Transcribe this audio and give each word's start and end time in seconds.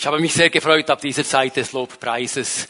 Ich 0.00 0.06
habe 0.06 0.20
mich 0.20 0.32
sehr 0.32 0.48
gefreut 0.48 0.88
ab 0.90 1.00
dieser 1.00 1.24
Zeit 1.24 1.56
des 1.56 1.72
Lobpreises, 1.72 2.68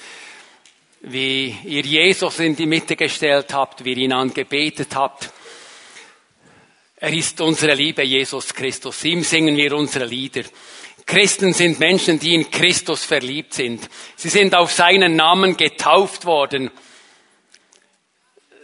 wie 1.02 1.54
ihr 1.62 1.82
Jesus 1.82 2.38
in 2.38 2.56
die 2.56 2.64
Mitte 2.64 2.96
gestellt 2.96 3.52
habt, 3.52 3.84
wie 3.84 3.90
ihr 3.90 3.98
ihn 3.98 4.14
angebetet 4.14 4.94
habt. 4.94 5.30
Er 6.96 7.12
ist 7.12 7.38
unsere 7.42 7.74
Liebe, 7.74 8.02
Jesus 8.02 8.54
Christus. 8.54 9.04
Ihm 9.04 9.22
singen 9.22 9.58
wir 9.58 9.76
unsere 9.76 10.06
Lieder. 10.06 10.42
Christen 11.04 11.52
sind 11.52 11.78
Menschen, 11.78 12.18
die 12.18 12.34
in 12.34 12.50
Christus 12.50 13.04
verliebt 13.04 13.52
sind. 13.52 13.90
Sie 14.16 14.30
sind 14.30 14.54
auf 14.54 14.72
seinen 14.72 15.14
Namen 15.14 15.54
getauft 15.58 16.24
worden. 16.24 16.70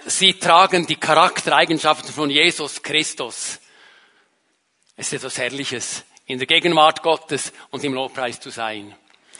Sie 0.06 0.38
tragen 0.38 0.86
die 0.86 0.96
Charaktereigenschaften 0.96 2.14
von 2.14 2.30
Jesus 2.30 2.82
Christus. 2.82 3.60
Es 4.96 5.08
ist 5.08 5.12
etwas 5.12 5.36
Herrliches, 5.36 6.02
in 6.27 6.38
der 6.38 6.46
Gegenwart 6.46 7.02
Gottes 7.02 7.52
und 7.70 7.84
im 7.84 7.93
Lobpreis 7.93 8.41
zu 8.41 8.50
sein. 8.50 8.95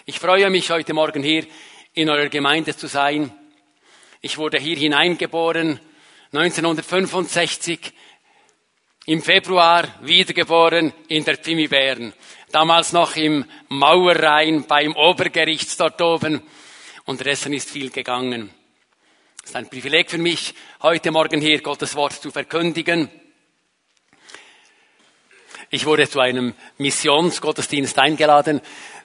Ich 0.05 0.19
freue 0.19 0.51
mich 0.51 0.71
heute 0.71 0.93
Morgen 0.93 1.23
hier 1.23 1.47
in 1.95 2.10
eurer 2.10 2.29
Gemeinde 2.29 2.77
zu 2.77 2.88
sein. 2.88 3.33
Ich 4.20 4.37
wurde 4.37 4.59
hier 4.59 4.77
hineingeboren, 4.77 5.80
1965, 6.33 7.93
im 9.07 9.23
Februar 9.23 9.88
wiedergeboren 10.02 10.93
in 11.09 11.24
der 11.24 11.37
Pimibären. 11.37 12.12
Damals 12.52 12.93
noch 12.93 13.16
im 13.16 13.46
Mauerrhein 13.69 14.66
beim 14.66 14.95
Obergericht 14.95 15.79
dort 15.80 16.01
oben. 16.02 16.43
Unterdessen 17.07 17.52
ist 17.55 17.71
viel 17.71 17.91
gegangen. 17.91 18.51
Es 19.43 19.51
ist 19.51 19.57
ein 19.57 19.69
Privileg 19.69 20.10
für 20.10 20.19
mich, 20.19 20.55
heute 20.82 21.10
Morgen 21.10 21.41
hier 21.41 21.60
Gottes 21.62 21.95
Wort 21.96 22.15
zu 22.15 22.30
verkündigen. 22.30 23.10
Ich 25.74 25.87
wurde 25.87 26.09
zu 26.09 26.20
einem 26.20 26.55
Missionsgottesdienst 26.78 27.98
eingeladen. 27.98 28.60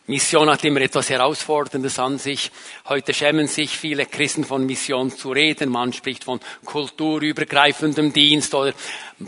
Mission 0.05 0.51
hat 0.51 0.63
immer 0.63 0.81
etwas 0.81 1.09
Herausforderndes 1.09 1.97
an 1.97 2.19
sich. 2.19 2.51
Heute 2.87 3.11
schämen 3.11 3.47
sich 3.47 3.75
viele 3.75 4.05
Christen 4.05 4.44
von 4.44 4.67
Mission 4.67 5.09
zu 5.09 5.31
reden. 5.31 5.71
Man 5.71 5.94
spricht 5.94 6.25
von 6.25 6.39
kulturübergreifendem 6.66 8.13
Dienst 8.13 8.53
oder 8.53 8.73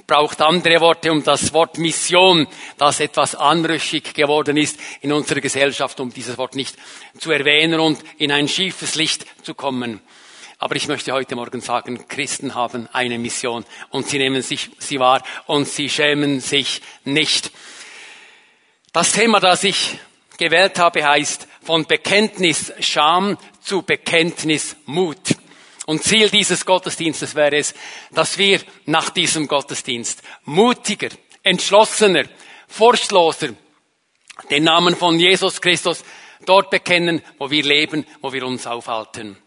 braucht 0.05 0.39
andere 0.39 0.81
Worte, 0.81 1.11
um 1.11 1.23
das 1.23 1.51
Wort 1.51 1.79
Mission, 1.79 2.45
das 2.77 2.99
etwas 2.99 3.33
anrüchig 3.33 4.13
geworden 4.13 4.55
ist 4.55 4.79
in 5.01 5.11
unserer 5.11 5.41
Gesellschaft, 5.41 5.99
um 5.99 6.13
dieses 6.13 6.37
Wort 6.37 6.55
nicht 6.55 6.77
zu 7.17 7.31
erwähnen 7.31 7.79
und 7.79 7.97
in 8.19 8.31
ein 8.31 8.49
schiefes 8.49 8.93
Licht 8.93 9.25
zu 9.43 9.55
kommen. 9.55 9.99
Aber 10.61 10.75
ich 10.75 10.87
möchte 10.87 11.11
heute 11.11 11.35
Morgen 11.35 11.59
sagen, 11.59 12.07
Christen 12.07 12.53
haben 12.53 12.87
eine 12.93 13.17
Mission 13.17 13.65
und 13.89 14.07
sie 14.07 14.19
nehmen 14.19 14.43
sich 14.43 14.69
sie 14.77 14.99
wahr 14.99 15.23
und 15.47 15.67
sie 15.67 15.89
schämen 15.89 16.39
sich 16.39 16.83
nicht. 17.03 17.51
Das 18.93 19.11
Thema, 19.11 19.39
das 19.39 19.63
ich 19.63 19.97
gewählt 20.37 20.77
habe, 20.77 21.03
heißt 21.03 21.47
von 21.63 21.87
Bekenntnis 21.87 22.71
Scham 22.79 23.39
zu 23.59 23.81
Bekenntnis 23.81 24.75
Mut. 24.85 25.35
Und 25.87 26.03
Ziel 26.03 26.29
dieses 26.29 26.63
Gottesdienstes 26.63 27.33
wäre 27.33 27.57
es, 27.57 27.73
dass 28.11 28.37
wir 28.37 28.61
nach 28.85 29.09
diesem 29.09 29.47
Gottesdienst 29.47 30.21
mutiger, 30.45 31.09
entschlossener, 31.41 32.25
furchtloser 32.67 33.49
den 34.51 34.65
Namen 34.65 34.95
von 34.95 35.19
Jesus 35.19 35.59
Christus 35.59 36.03
dort 36.45 36.69
bekennen, 36.69 37.23
wo 37.39 37.49
wir 37.49 37.63
leben, 37.63 38.05
wo 38.21 38.31
wir 38.31 38.45
uns 38.45 38.67
aufhalten. 38.67 39.37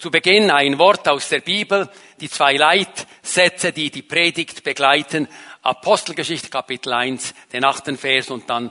Zu 0.00 0.10
Beginn 0.10 0.50
ein 0.50 0.78
Wort 0.78 1.06
aus 1.08 1.28
der 1.28 1.40
Bibel, 1.40 1.86
die 2.20 2.30
zwei 2.30 2.56
Leitsätze, 2.56 3.70
die 3.70 3.90
die 3.90 4.00
Predigt 4.00 4.64
begleiten. 4.64 5.28
Apostelgeschichte 5.60 6.48
Kapitel 6.48 6.94
1, 6.94 7.34
den 7.52 7.66
achten 7.66 7.98
Vers 7.98 8.30
und 8.30 8.48
dann 8.48 8.70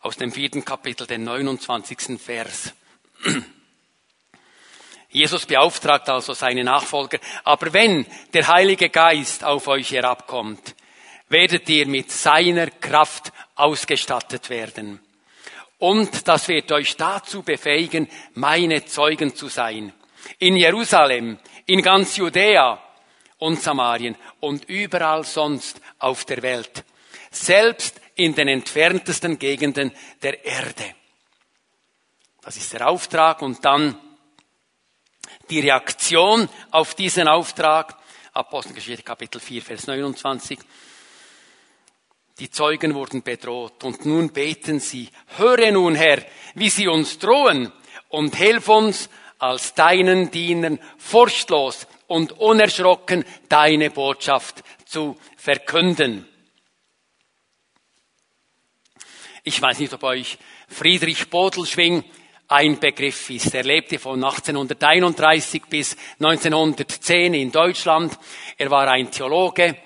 aus 0.00 0.16
dem 0.16 0.32
vierten 0.32 0.64
Kapitel, 0.64 1.06
den 1.06 1.24
29. 1.24 2.18
Vers. 2.18 2.72
Jesus 5.10 5.44
beauftragt 5.44 6.08
also 6.08 6.32
seine 6.32 6.64
Nachfolger, 6.64 7.18
aber 7.44 7.74
wenn 7.74 8.06
der 8.32 8.48
Heilige 8.48 8.88
Geist 8.88 9.44
auf 9.44 9.68
euch 9.68 9.90
herabkommt, 9.90 10.74
werdet 11.28 11.68
ihr 11.68 11.86
mit 11.86 12.10
seiner 12.10 12.68
Kraft 12.68 13.30
ausgestattet 13.56 14.48
werden. 14.48 15.00
Und 15.76 16.28
das 16.28 16.48
wird 16.48 16.72
euch 16.72 16.96
dazu 16.96 17.42
befähigen, 17.42 18.08
meine 18.32 18.86
Zeugen 18.86 19.36
zu 19.36 19.48
sein 19.48 19.92
in 20.38 20.56
Jerusalem, 20.56 21.38
in 21.66 21.82
ganz 21.82 22.16
Judäa 22.16 22.82
und 23.38 23.60
Samarien 23.60 24.16
und 24.40 24.64
überall 24.68 25.24
sonst 25.24 25.80
auf 25.98 26.24
der 26.24 26.42
Welt, 26.42 26.84
selbst 27.30 28.00
in 28.14 28.34
den 28.34 28.48
entferntesten 28.48 29.38
Gegenden 29.38 29.92
der 30.22 30.44
Erde. 30.44 30.94
Das 32.42 32.56
ist 32.56 32.72
der 32.72 32.88
Auftrag 32.88 33.42
und 33.42 33.64
dann 33.64 33.98
die 35.48 35.60
Reaktion 35.60 36.48
auf 36.70 36.94
diesen 36.94 37.28
Auftrag. 37.28 37.96
Apostelgeschichte 38.32 39.02
Kapitel 39.02 39.40
4, 39.40 39.62
Vers 39.62 39.86
29. 39.86 40.58
Die 42.38 42.50
Zeugen 42.50 42.94
wurden 42.94 43.22
bedroht 43.22 43.84
und 43.84 44.06
nun 44.06 44.32
beten 44.32 44.80
sie, 44.80 45.08
höre 45.36 45.70
nun 45.70 45.94
Herr, 45.94 46.24
wie 46.54 46.70
sie 46.70 46.88
uns 46.88 47.18
drohen 47.18 47.70
und 48.08 48.34
hilf 48.34 48.68
uns 48.68 49.08
als 49.42 49.74
deinen 49.74 50.30
Dienern 50.30 50.78
furchtlos 50.96 51.88
und 52.06 52.38
unerschrocken 52.38 53.24
deine 53.48 53.90
Botschaft 53.90 54.62
zu 54.84 55.16
verkünden. 55.36 56.28
Ich 59.42 59.60
weiß 59.60 59.80
nicht, 59.80 59.92
ob 59.92 60.04
euch 60.04 60.38
Friedrich 60.68 61.28
Bodelschwing 61.28 62.04
ein 62.46 62.78
Begriff 62.78 63.30
ist. 63.30 63.52
Er 63.52 63.64
lebte 63.64 63.98
von 63.98 64.22
1831 64.22 65.62
bis 65.68 65.96
1910 66.20 67.34
in 67.34 67.50
Deutschland. 67.50 68.16
Er 68.58 68.70
war 68.70 68.86
ein 68.86 69.10
Theologe, 69.10 69.76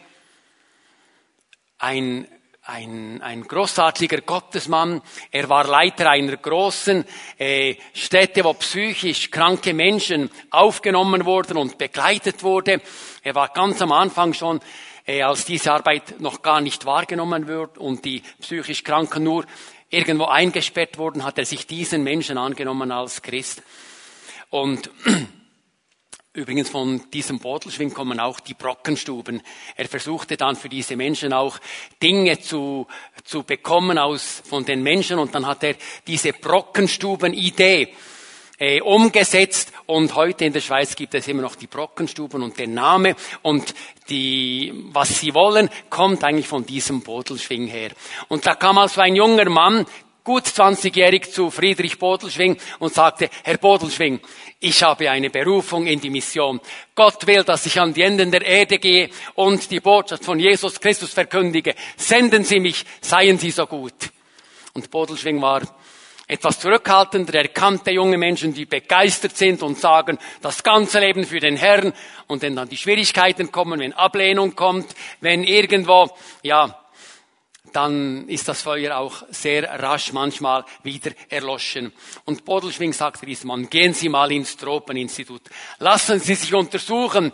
ein 1.79 2.29
ein, 2.67 3.23
ein 3.23 3.43
großartiger 3.43 4.23
Gottesmann. 4.23 5.01
Er 5.31 5.49
war 5.49 5.67
Leiter 5.67 6.11
einer 6.11 6.37
großen 6.37 7.05
äh, 7.39 7.77
Stätte, 7.95 8.45
wo 8.45 8.55
psychisch 8.55 9.31
kranke 9.31 9.73
Menschen 9.73 10.31
aufgenommen 10.51 11.25
wurden 11.25 11.57
und 11.57 11.79
begleitet 11.79 12.43
wurde. 12.43 12.81
Er 13.23 13.35
war 13.37 13.49
ganz 13.49 13.81
am 13.83 13.93
Anfang 13.93 14.35
schon, 14.35 14.61
äh, 15.07 15.23
als 15.23 15.45
diese 15.45 15.73
Arbeit 15.73 16.21
noch 16.21 16.43
gar 16.43 16.61
nicht 16.61 16.85
wahrgenommen 16.87 17.47
wird 17.47 17.79
und 17.79 18.05
die 18.05 18.23
psychisch 18.41 18.83
Kranken 18.83 19.23
nur 19.23 19.47
irgendwo 19.89 20.25
eingesperrt 20.25 20.99
wurden, 20.99 21.25
hat 21.25 21.39
er 21.39 21.47
sich 21.47 21.69
diesen 21.69 22.03
Menschen 22.03 22.37
angenommen 22.37 22.91
als 22.91 23.23
Christ. 23.23 23.63
Und 24.51 24.91
Übrigens 26.37 26.69
von 26.69 27.01
diesem 27.11 27.39
Bodelschwing 27.39 27.95
kommen 27.95 28.21
auch 28.21 28.41
die 28.41 28.53
Brockenstuben. 28.53 29.41
Er 29.75 29.89
versuchte 29.89 30.37
dann 30.37 30.55
für 30.55 30.69
diese 30.69 30.95
Menschen 30.95 31.33
auch 31.33 31.59
Dinge 32.03 32.39
zu, 32.39 32.87
zu 33.25 33.43
bekommen 33.43 33.97
aus, 33.97 34.43
von 34.45 34.63
den 34.63 34.83
Menschen 34.83 35.19
und 35.19 35.35
dann 35.35 35.47
hat 35.47 35.65
er 35.65 35.77
diese 36.07 36.35
Brockenstuben-Idee 36.35 37.89
äh, 38.59 38.83
umgesetzt 38.83 39.73
und 39.87 40.15
heute 40.15 40.45
in 40.45 40.53
der 40.53 40.61
Schweiz 40.61 40.95
gibt 40.95 41.15
es 41.15 41.27
immer 41.27 41.41
noch 41.41 41.55
die 41.57 41.69
Brockenstuben 41.69 42.43
und 42.43 42.59
der 42.59 42.69
Name 42.69 43.17
und 43.41 43.75
die, 44.11 44.75
was 44.93 45.19
sie 45.19 45.33
wollen, 45.33 45.71
kommt 45.89 46.23
eigentlich 46.23 46.49
von 46.49 46.67
diesem 46.67 47.01
Bodelschwing 47.01 47.67
her. 47.67 47.93
Und 48.29 48.47
da 48.47 48.57
kam 48.57 48.77
also 48.77 49.01
ein 49.01 49.17
junger 49.17 49.49
Mann, 49.49 49.87
gut 50.27 50.45
20-jährig 50.45 51.31
zu 51.31 51.53
Friedrich 51.53 52.01
Bodelschwing 52.01 52.57
und 52.81 52.93
sagte, 52.93 53.31
Herr 53.45 53.59
Bodelschwing, 53.59 54.21
ich 54.59 54.83
habe 54.83 55.09
eine 55.09 55.31
Berufung 55.31 55.87
in 55.87 56.01
die 56.01 56.11
Mission. 56.11 56.61
Gott 56.97 57.25
will, 57.29 57.45
dass 57.45 57.65
ich 57.65 57.81
an 57.81 57.95
die 57.95 58.03
Enden 58.03 58.33
der 58.33 58.45
Erde 58.45 58.81
gehe 58.81 59.09
und 59.37 59.71
die 59.71 59.79
Botschaft 59.79 60.25
von 60.25 60.41
Jesus 60.41 60.81
Christus 60.81 61.13
verkündige. 61.13 61.77
Senden 61.97 62.43
Sie 62.43 62.59
mich, 62.59 62.85
seien 63.01 63.39
Sie 63.39 63.53
so 63.53 63.67
gut. 63.69 63.95
Und 64.73 64.91
Bodelschwing 64.91 65.41
war 65.41 65.63
etwas 66.27 66.59
zurückhaltender. 66.59 67.35
Er 67.35 67.49
kannte 67.49 67.93
junge 67.93 68.19
Menschen, 68.19 68.53
die 68.53 68.67
begeistert 68.67 69.37
sind 69.37 69.63
und 69.63 69.79
sagen, 69.79 70.19
das 70.43 70.65
ganze 70.65 70.99
Leben 70.99 71.25
für 71.25 71.39
den 71.39 71.57
Herrn. 71.57 71.93
Und 72.27 72.43
wenn 72.43 72.57
dann 72.57 72.69
die 72.69 72.77
Schwierigkeiten 72.77 73.53
kommen, 73.53 73.79
wenn 73.79 73.93
Ablehnung 73.93 74.57
kommt, 74.57 74.93
wenn 75.21 75.45
irgendwo, 75.45 76.11
ja, 76.43 76.81
dann 77.77 78.27
ist 78.29 78.49
das 78.49 78.63
Feuer 78.63 78.97
auch 78.97 79.23
sehr 79.29 79.65
rasch 79.83 80.15
manchmal 80.15 80.65
wieder 80.83 81.11
erloschen. 81.29 81.93
Und 82.25 82.47
Bodelschwing 82.47 82.95
sagte 82.95 83.27
diesem 83.27 83.49
Mann, 83.49 83.69
gehen 83.69 83.93
Sie 83.93 84.09
mal 84.09 84.33
ins 84.33 84.57
Tropeninstitut. 84.57 85.43
Lassen 85.79 86.19
Sie 86.19 86.37
sich 86.37 86.55
untersuchen, 86.55 87.33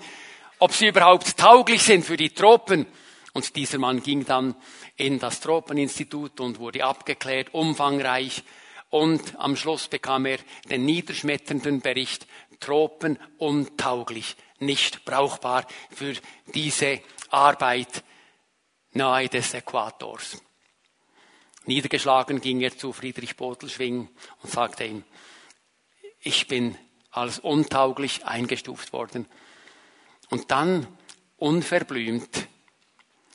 ob 0.58 0.72
Sie 0.72 0.88
überhaupt 0.88 1.36
tauglich 1.36 1.84
sind 1.84 2.04
für 2.04 2.16
die 2.16 2.30
Tropen. 2.30 2.86
Und 3.34 3.54
dieser 3.54 3.78
Mann 3.78 4.02
ging 4.02 4.24
dann 4.24 4.56
in 4.96 5.20
das 5.20 5.38
Tropeninstitut 5.38 6.40
und 6.40 6.58
wurde 6.58 6.84
abgeklärt, 6.84 7.54
umfangreich. 7.54 8.42
Und 8.90 9.38
am 9.38 9.54
Schluss 9.54 9.86
bekam 9.86 10.26
er 10.26 10.38
den 10.68 10.84
niederschmetternden 10.84 11.80
Bericht, 11.80 12.26
Tropen 12.58 13.16
untauglich, 13.38 14.34
nicht 14.58 15.04
brauchbar 15.04 15.68
für 15.94 16.14
diese 16.52 17.00
Arbeit 17.30 18.02
nahe 18.92 19.28
des 19.28 19.54
Äquators. 19.54 20.42
Niedergeschlagen 21.64 22.40
ging 22.40 22.60
er 22.60 22.76
zu 22.76 22.92
Friedrich 22.92 23.36
Botelschwing 23.36 24.08
und 24.42 24.50
sagte 24.50 24.84
ihm, 24.84 25.04
ich 26.20 26.48
bin 26.48 26.76
als 27.10 27.38
untauglich 27.38 28.24
eingestuft 28.24 28.92
worden. 28.92 29.26
Und 30.30 30.50
dann, 30.50 30.86
unverblümt, 31.36 32.48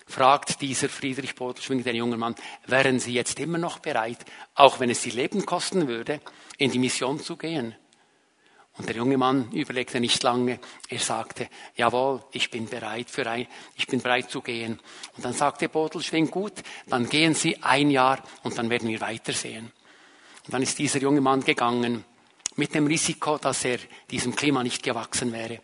fragt 0.07 0.61
dieser 0.61 0.89
Friedrich 0.89 1.35
Botelschwing, 1.35 1.83
der 1.83 1.95
junge 1.95 2.17
Mann, 2.17 2.35
wären 2.65 2.99
Sie 2.99 3.13
jetzt 3.13 3.39
immer 3.39 3.57
noch 3.57 3.79
bereit, 3.79 4.25
auch 4.55 4.79
wenn 4.79 4.89
es 4.89 5.01
Sie 5.01 5.11
Leben 5.11 5.45
kosten 5.45 5.87
würde, 5.87 6.21
in 6.57 6.71
die 6.71 6.79
Mission 6.79 7.19
zu 7.19 7.37
gehen? 7.37 7.75
Und 8.77 8.87
der 8.87 8.95
junge 8.95 9.17
Mann 9.17 9.51
überlegte 9.51 9.99
nicht 9.99 10.21
lange. 10.21 10.59
Er 10.87 10.99
sagte, 10.99 11.49
jawohl, 11.75 12.23
ich 12.31 12.51
bin 12.51 12.67
bereit 12.67 13.09
für 13.09 13.27
ein, 13.27 13.47
ich 13.75 13.87
bin 13.87 14.01
bereit 14.01 14.29
zu 14.29 14.41
gehen. 14.41 14.79
Und 15.15 15.25
dann 15.25 15.33
sagte 15.33 15.67
Bodelschwing, 15.67 16.29
gut, 16.29 16.53
dann 16.85 17.09
gehen 17.09 17.33
Sie 17.33 17.57
ein 17.63 17.89
Jahr 17.89 18.21
und 18.43 18.57
dann 18.57 18.69
werden 18.69 18.87
wir 18.87 19.01
weitersehen. 19.01 19.71
Und 20.45 20.53
dann 20.53 20.61
ist 20.61 20.77
dieser 20.77 20.99
junge 20.99 21.21
Mann 21.21 21.43
gegangen 21.43 22.05
mit 22.55 22.75
dem 22.75 22.85
Risiko, 22.85 23.37
dass 23.37 23.65
er 23.65 23.79
diesem 24.11 24.35
Klima 24.35 24.63
nicht 24.63 24.83
gewachsen 24.83 25.31
wäre. 25.31 25.59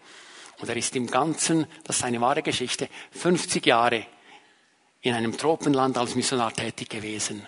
Und 0.59 0.69
er 0.69 0.75
ist 0.75 0.95
im 0.95 1.07
Ganzen, 1.07 1.68
das 1.83 1.98
ist 1.98 2.04
eine 2.04 2.21
wahre 2.21 2.42
Geschichte, 2.42 2.89
50 3.12 3.66
Jahre 3.66 4.07
in 5.01 5.13
einem 5.13 5.38
Tropenland 5.38 5.98
als 5.98 6.16
Missionar 6.16 6.54
tätig 6.54 6.89
gewesen. 6.89 7.45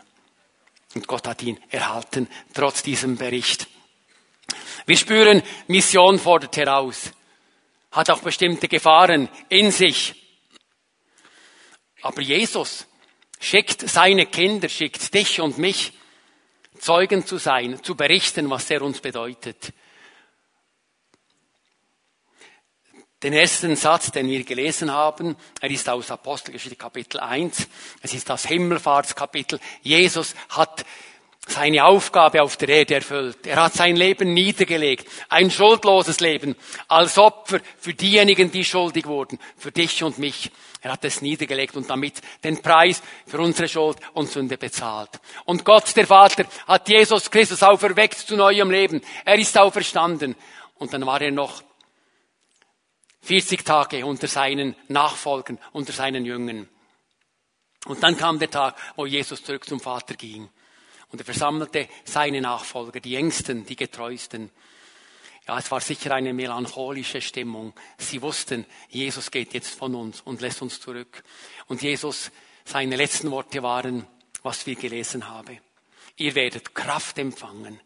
Und 0.94 1.08
Gott 1.08 1.28
hat 1.28 1.42
ihn 1.42 1.60
erhalten, 1.70 2.28
trotz 2.54 2.84
diesem 2.84 3.18
Bericht. 3.18 3.68
Wir 4.86 4.98
spüren, 4.98 5.42
Mission 5.68 6.20
fordert 6.20 6.58
heraus, 6.58 7.12
hat 7.92 8.10
auch 8.10 8.20
bestimmte 8.20 8.68
Gefahren 8.68 9.30
in 9.50 9.72
sich. 9.72 10.16
Aber 12.02 12.22
Jesus 12.22 12.86
schickt 13.40 13.90
seine 13.90 14.26
Kinder, 14.28 14.70
schickt 14.70 15.14
dich 15.14 15.42
und 15.42 15.58
mich, 15.58 15.94
Zeugen 16.80 17.26
zu 17.26 17.38
sein, 17.38 17.82
zu 17.84 17.96
berichten, 17.96 18.50
was 18.50 18.70
er 18.70 18.82
uns 18.82 19.00
bedeutet. 19.00 19.74
Den 23.24 23.34
ersten 23.34 23.76
Satz, 23.76 24.12
den 24.12 24.28
wir 24.28 24.44
gelesen 24.44 24.92
haben, 24.92 25.36
er 25.62 25.72
ist 25.72 25.90
aus 25.90 26.12
Apostelgeschichte 26.12 26.76
Kapitel 26.76 27.20
1. 27.20 27.68
Es 28.02 28.14
ist 28.14 28.30
das 28.30 28.46
Himmelfahrtskapitel. 28.46 29.60
Jesus 29.82 30.36
hat 30.50 30.86
seine 31.48 31.86
Aufgabe 31.86 32.42
auf 32.42 32.58
der 32.58 32.70
Erde 32.70 32.96
erfüllt. 32.96 33.46
Er 33.46 33.64
hat 33.64 33.74
sein 33.74 33.96
Leben 33.96 34.34
niedergelegt, 34.34 35.08
ein 35.30 35.52
schuldloses 35.52 36.20
Leben, 36.20 36.56
als 36.88 37.18
Opfer 37.18 37.60
für 37.78 37.94
diejenigen, 37.94 38.52
die 38.52 38.66
schuldig 38.66 39.06
wurden, 39.06 39.40
für 39.58 39.72
dich 39.72 40.04
und 40.04 40.18
mich. 40.18 40.52
Er 40.82 40.92
hat 40.92 41.06
es 41.06 41.22
niedergelegt 41.22 41.76
und 41.76 41.90
damit 41.90 42.22
den 42.44 42.62
Preis 42.62 43.02
für 43.26 43.40
unsere 43.40 43.68
Schuld 43.68 43.98
und 44.14 44.30
Sünde 44.30 44.58
bezahlt. 44.58 45.10
Und 45.46 45.66
Gott, 45.66 45.96
der 45.96 46.06
Vater, 46.06 46.46
hat 46.68 46.90
Jesus 46.90 47.30
Christus 47.32 47.64
auferweckt 47.64 48.20
zu 48.20 48.36
neuem 48.36 48.70
Leben. 48.70 49.02
Er 49.24 49.36
ist 49.36 49.58
auferstanden. 49.58 50.36
Und 50.76 50.94
dann 50.94 51.06
war 51.06 51.22
er 51.22 51.32
noch 51.32 51.64
40 53.22 53.66
Tage 53.66 54.06
unter 54.06 54.28
seinen 54.28 54.76
Nachfolgern, 54.88 55.58
unter 55.72 55.92
seinen 55.92 56.26
Jüngern. 56.26 56.70
Und 57.86 58.04
dann 58.04 58.18
kam 58.18 58.38
der 58.38 58.52
Tag, 58.52 58.76
wo 58.96 59.06
Jesus 59.06 59.44
zurück 59.44 59.66
zum 59.66 59.80
Vater 59.80 60.16
ging. 60.16 60.50
Und 61.12 61.20
er 61.20 61.26
versammelte 61.26 61.88
seine 62.04 62.42
Nachfolger, 62.42 63.00
die 63.00 63.16
Ängsten, 63.16 63.66
die 63.66 63.76
Getreuesten. 63.76 64.50
Ja, 65.48 65.60
es 65.60 65.70
war 65.70 65.80
sicher 65.80 66.14
eine 66.14 66.34
melancholische 66.34 67.22
Stimmung. 67.22 67.74
Sie 67.98 68.22
wussten, 68.22 68.66
Jesus 68.90 69.30
geht 69.30 69.54
jetzt 69.54 69.78
von 69.78 69.94
uns 69.94 70.22
und 70.22 70.42
lässt 70.42 70.62
uns 70.62 70.82
zurück. 70.82 71.24
Und 71.68 71.82
Jesus, 71.82 72.32
seine 72.64 72.96
letzten 72.96 73.30
Worte 73.32 73.62
waren, 73.62 74.08
was 74.42 74.66
wir 74.66 74.76
gelesen 74.76 75.30
haben. 75.30 75.60
Ihr 76.18 76.34
werdet 76.36 76.74
Kraft 76.74 77.18
empfangen. 77.18 77.80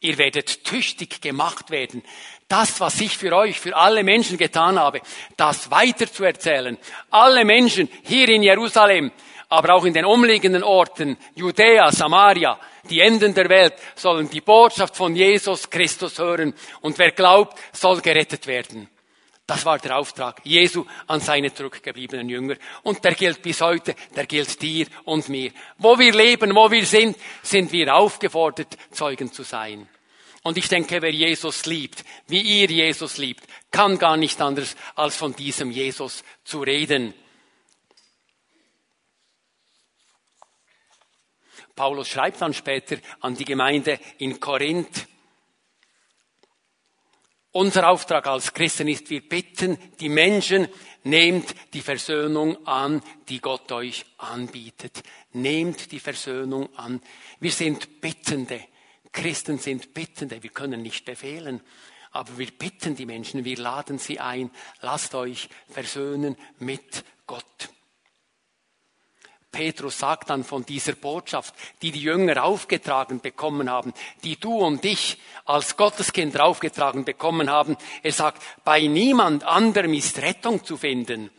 Ihr 0.00 0.16
werdet 0.18 0.64
tüchtig 0.64 1.20
gemacht 1.20 1.70
werden. 1.70 2.04
Das, 2.46 2.78
was 2.78 3.00
ich 3.00 3.16
für 3.18 3.34
euch, 3.34 3.58
für 3.58 3.74
alle 3.74 4.04
Menschen 4.04 4.38
getan 4.38 4.78
habe, 4.78 5.00
das 5.36 5.70
weiter 5.70 6.10
zu 6.10 6.24
erzählen. 6.24 6.78
Alle 7.10 7.44
Menschen 7.44 7.88
hier 8.04 8.28
in 8.28 8.42
Jerusalem, 8.42 9.10
aber 9.48 9.74
auch 9.74 9.84
in 9.84 9.94
den 9.94 10.04
umliegenden 10.04 10.62
Orten, 10.62 11.16
Judäa, 11.34 11.90
Samaria, 11.90 12.58
die 12.88 13.00
Enden 13.00 13.34
der 13.34 13.48
Welt 13.48 13.74
sollen 13.94 14.28
die 14.28 14.40
Botschaft 14.40 14.96
von 14.96 15.14
Jesus 15.14 15.68
Christus 15.68 16.18
hören 16.18 16.54
und 16.80 16.98
wer 16.98 17.12
glaubt, 17.12 17.58
soll 17.72 18.00
gerettet 18.00 18.46
werden. 18.46 18.88
Das 19.48 19.64
war 19.64 19.78
der 19.78 19.96
Auftrag 19.96 20.42
Jesu 20.44 20.84
an 21.06 21.20
seine 21.20 21.54
zurückgebliebenen 21.54 22.28
Jünger. 22.28 22.56
Und 22.82 23.02
der 23.02 23.14
gilt 23.14 23.40
bis 23.40 23.62
heute, 23.62 23.94
der 24.14 24.26
gilt 24.26 24.60
dir 24.60 24.86
und 25.04 25.30
mir. 25.30 25.52
Wo 25.78 25.98
wir 25.98 26.12
leben, 26.12 26.54
wo 26.54 26.70
wir 26.70 26.84
sind, 26.84 27.16
sind 27.42 27.72
wir 27.72 27.94
aufgefordert, 27.94 28.76
Zeugen 28.90 29.32
zu 29.32 29.44
sein. 29.44 29.88
Und 30.42 30.58
ich 30.58 30.68
denke, 30.68 31.00
wer 31.00 31.12
Jesus 31.12 31.64
liebt, 31.64 32.04
wie 32.26 32.42
ihr 32.42 32.68
Jesus 32.68 33.16
liebt, 33.16 33.42
kann 33.70 33.98
gar 33.98 34.18
nicht 34.18 34.38
anders, 34.42 34.76
als 34.94 35.16
von 35.16 35.34
diesem 35.34 35.70
Jesus 35.70 36.24
zu 36.44 36.60
reden. 36.60 37.14
Paulus 41.78 42.08
schreibt 42.08 42.40
dann 42.40 42.52
später 42.52 42.96
an 43.20 43.36
die 43.36 43.44
Gemeinde 43.44 44.00
in 44.18 44.40
Korinth, 44.40 45.06
unser 47.52 47.88
Auftrag 47.88 48.26
als 48.26 48.52
Christen 48.52 48.88
ist, 48.88 49.08
wir 49.10 49.26
bitten 49.26 49.78
die 50.00 50.08
Menschen, 50.08 50.66
nehmt 51.04 51.54
die 51.72 51.80
Versöhnung 51.80 52.66
an, 52.66 53.00
die 53.28 53.40
Gott 53.40 53.70
euch 53.70 54.04
anbietet. 54.18 55.02
Nehmt 55.32 55.92
die 55.92 56.00
Versöhnung 56.00 56.68
an. 56.76 57.00
Wir 57.38 57.52
sind 57.52 58.00
Bittende. 58.00 58.60
Christen 59.12 59.58
sind 59.58 59.94
Bittende. 59.94 60.42
Wir 60.42 60.50
können 60.50 60.82
nicht 60.82 61.04
befehlen. 61.04 61.60
Aber 62.10 62.38
wir 62.38 62.50
bitten 62.50 62.96
die 62.96 63.06
Menschen, 63.06 63.44
wir 63.44 63.56
laden 63.56 63.98
sie 63.98 64.18
ein. 64.18 64.50
Lasst 64.80 65.14
euch 65.14 65.48
versöhnen 65.68 66.36
mit 66.58 67.04
Gott. 67.26 67.70
Petrus 69.50 69.98
sagt 69.98 70.30
dann 70.30 70.44
von 70.44 70.64
dieser 70.66 70.92
Botschaft, 70.92 71.54
die 71.80 71.90
die 71.90 72.02
Jünger 72.02 72.44
aufgetragen 72.44 73.20
bekommen 73.20 73.70
haben, 73.70 73.94
die 74.22 74.36
du 74.36 74.54
und 74.58 74.84
ich 74.84 75.18
als 75.46 75.76
Gotteskinder 75.76 76.44
aufgetragen 76.44 77.04
bekommen 77.04 77.50
haben. 77.50 77.76
Er 78.02 78.12
sagt, 78.12 78.42
bei 78.64 78.86
niemand 78.86 79.44
anderem 79.44 79.94
ist 79.94 80.18
Rettung 80.18 80.64
zu 80.64 80.76
finden. 80.76 81.30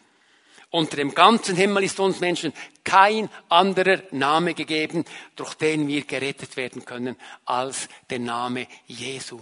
Unter 0.71 0.97
dem 0.97 1.15
ganzen 1.15 1.55
Himmel 1.55 1.83
ist 1.83 1.99
uns 1.99 2.19
Menschen 2.19 2.53
kein 2.83 3.29
anderer 3.47 4.03
Name 4.11 4.53
gegeben, 4.53 5.03
durch 5.35 5.55
den 5.55 5.87
wir 5.87 6.03
gerettet 6.03 6.57
werden 6.57 6.85
können, 6.85 7.15
als 7.45 7.89
der 8.09 8.19
Name 8.19 8.67
Jesu. 8.85 9.39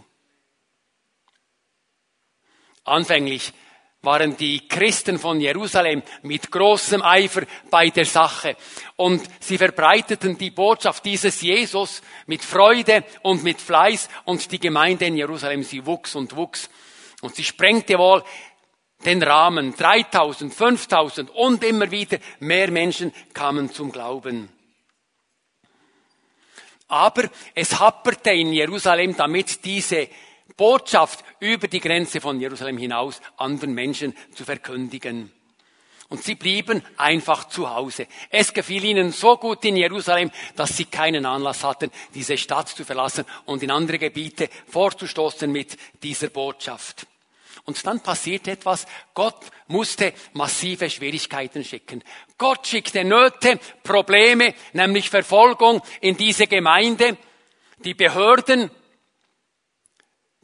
Anfänglich 2.86 3.54
waren 4.02 4.38
die 4.38 4.68
Christen 4.68 5.18
von 5.18 5.42
Jerusalem 5.42 6.04
mit 6.22 6.52
großem 6.52 7.02
Eifer 7.02 7.42
bei 7.70 7.90
der 7.90 8.06
Sache. 8.06 8.56
Und 8.96 9.24
sie 9.40 9.58
verbreiteten 9.58 10.38
die 10.38 10.52
Botschaft 10.52 11.04
dieses 11.04 11.42
Jesus 11.42 12.02
mit 12.28 12.44
Freude 12.44 13.04
und 13.24 13.44
mit 13.44 13.60
Fleiß 13.60 14.10
und 14.26 14.52
die 14.52 14.60
Gemeinde 14.60 15.06
in 15.06 15.18
Jerusalem, 15.18 15.64
sie 15.64 15.86
wuchs 15.86 16.16
und 16.16 16.36
wuchs. 16.36 16.70
Und 17.22 17.36
sie 17.36 17.44
sprengte 17.44 17.98
wohl 17.98 18.24
den 19.04 19.22
Rahmen. 19.24 19.76
3000, 19.76 20.54
5000 20.54 21.30
und 21.32 21.64
immer 21.64 21.90
wieder 21.90 22.20
mehr 22.40 22.72
Menschen 22.72 23.14
kamen 23.34 23.72
zum 23.72 23.92
Glauben. 23.92 24.50
Aber 26.88 27.24
es 27.54 27.80
happerte 27.80 28.32
in 28.32 28.54
Jerusalem, 28.54 29.16
damit 29.18 29.66
diese 29.66 30.08
Botschaft 30.56 31.24
über 31.40 31.68
die 31.68 31.80
Grenze 31.80 32.22
von 32.22 32.40
Jerusalem 32.40 32.78
hinaus 32.78 33.22
anderen 33.38 33.74
Menschen 33.74 34.16
zu 34.34 34.46
verkündigen. 34.46 35.32
Und 36.10 36.24
sie 36.24 36.36
blieben 36.36 36.82
einfach 36.96 37.50
zu 37.50 37.70
Hause. 37.70 38.08
Es 38.30 38.54
gefiel 38.54 38.86
ihnen 38.86 39.12
so 39.12 39.36
gut 39.36 39.66
in 39.66 39.76
Jerusalem, 39.76 40.32
dass 40.56 40.78
sie 40.78 40.86
keinen 40.86 41.26
Anlass 41.26 41.66
hatten, 41.66 41.92
diese 42.14 42.38
Stadt 42.38 42.70
zu 42.70 42.86
verlassen 42.86 43.26
und 43.46 43.62
in 43.62 43.72
andere 43.72 44.00
Gebiete 44.00 44.50
vorzustoßen 44.68 45.52
mit 45.52 45.78
dieser 46.02 46.30
Botschaft. 46.30 47.08
Und 47.66 47.86
dann 47.86 48.00
passiert 48.00 48.48
etwas. 48.48 48.86
Gott 49.14 49.48
musste 49.68 50.14
massive 50.32 50.90
Schwierigkeiten 50.90 51.66
schicken. 51.66 52.02
Gott 52.38 52.66
schickte 52.66 53.04
Nöte, 53.04 53.60
Probleme, 53.84 54.54
nämlich 54.72 55.10
Verfolgung 55.10 55.82
in 56.00 56.16
diese 56.16 56.48
Gemeinde. 56.48 57.18
Die 57.80 57.94
Behörden 57.94 58.72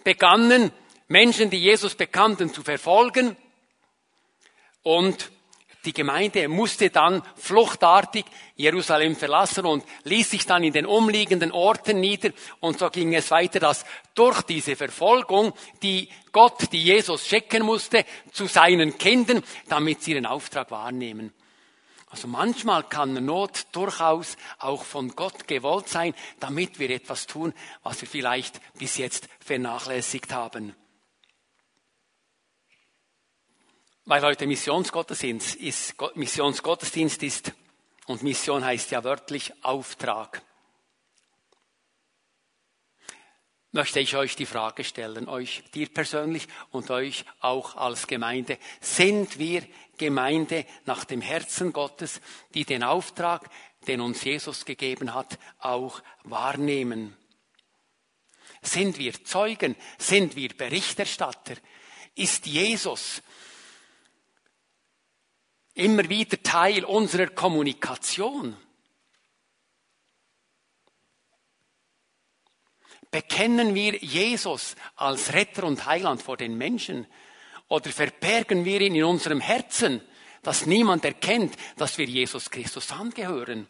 begannen 0.03 0.71
Menschen, 1.07 1.49
die 1.49 1.59
Jesus 1.59 1.95
bekannten, 1.95 2.53
zu 2.53 2.63
verfolgen. 2.63 3.35
Und 4.81 5.31
die 5.85 5.93
Gemeinde 5.93 6.47
musste 6.47 6.89
dann 6.89 7.21
fluchtartig 7.35 8.23
Jerusalem 8.55 9.17
verlassen 9.17 9.65
und 9.65 9.83
ließ 10.05 10.29
sich 10.29 10.45
dann 10.45 10.63
in 10.63 10.71
den 10.71 10.85
umliegenden 10.85 11.51
Orten 11.51 11.99
nieder. 11.99 12.29
Und 12.61 12.79
so 12.79 12.89
ging 12.89 13.13
es 13.13 13.31
weiter, 13.31 13.59
dass 13.59 13.85
durch 14.15 14.43
diese 14.43 14.77
Verfolgung, 14.77 15.53
die 15.81 16.07
Gott, 16.31 16.71
die 16.71 16.81
Jesus 16.81 17.27
schicken 17.27 17.63
musste, 17.63 18.05
zu 18.31 18.45
seinen 18.45 18.97
Kindern, 18.97 19.43
damit 19.67 20.01
sie 20.01 20.13
ihren 20.13 20.25
Auftrag 20.25 20.71
wahrnehmen. 20.71 21.33
Also 22.13 22.27
manchmal 22.27 22.83
kann 22.83 23.25
Not 23.25 23.65
durchaus 23.71 24.37
auch 24.59 24.83
von 24.83 25.15
Gott 25.15 25.47
gewollt 25.47 25.89
sein, 25.89 26.13
damit 26.39 26.77
wir 26.77 26.91
etwas 26.91 27.25
tun, 27.25 27.55
was 27.81 27.99
wir 28.01 28.07
vielleicht 28.07 28.61
bis 28.77 28.97
jetzt 28.97 29.27
vernachlässigt 29.39 30.31
haben. 30.31 30.75
Weil 34.05 34.21
heute 34.21 34.45
Missionsgottesdienst 34.45 35.55
ist, 35.55 35.95
Missionsgottesdienst 36.13 37.23
ist 37.23 37.51
und 38.05 38.21
Mission 38.21 38.63
heißt 38.63 38.91
ja 38.91 39.03
wörtlich 39.03 39.51
Auftrag. 39.63 40.43
Möchte 43.73 43.99
ich 43.99 44.15
euch 44.15 44.35
die 44.35 44.45
Frage 44.45 44.83
stellen, 44.83 45.27
euch, 45.27 45.63
dir 45.73 45.89
persönlich 45.89 46.47
und 46.71 46.89
euch 46.91 47.25
auch 47.41 47.75
als 47.75 48.07
Gemeinde. 48.07 48.57
Sind 48.79 49.39
wir 49.39 49.63
Gemeinde 49.97 50.65
nach 50.85 51.03
dem 51.03 51.21
Herzen 51.21 51.73
Gottes, 51.73 52.21
die 52.53 52.65
den 52.65 52.83
Auftrag, 52.83 53.49
den 53.87 53.99
uns 53.99 54.23
Jesus 54.23 54.63
gegeben 54.63 55.13
hat, 55.13 55.39
auch 55.59 56.01
wahrnehmen? 56.23 57.17
Sind 58.61 58.97
wir 58.99 59.25
Zeugen? 59.25 59.75
Sind 59.97 60.35
wir 60.35 60.49
Berichterstatter? 60.49 61.55
Ist 62.15 62.45
Jesus 62.45 63.23
immer 65.73 66.07
wieder 66.07 66.41
Teil 66.41 66.85
unserer 66.85 67.27
Kommunikation? 67.27 68.55
Bekennen 73.13 73.75
wir 73.75 73.95
Jesus 73.97 74.75
als 74.95 75.33
Retter 75.33 75.65
und 75.65 75.85
Heiland 75.85 76.23
vor 76.23 76.35
den 76.35 76.57
Menschen? 76.57 77.05
Oder 77.67 77.91
verbergen 77.91 78.65
wir 78.65 78.81
ihn 78.81 78.95
in 78.95 79.03
unserem 79.03 79.39
Herzen, 79.39 80.01
dass 80.41 80.65
niemand 80.65 81.05
erkennt, 81.05 81.55
dass 81.77 81.99
wir 81.99 82.07
Jesus 82.07 82.49
Christus 82.49 82.91
angehören? 82.91 83.67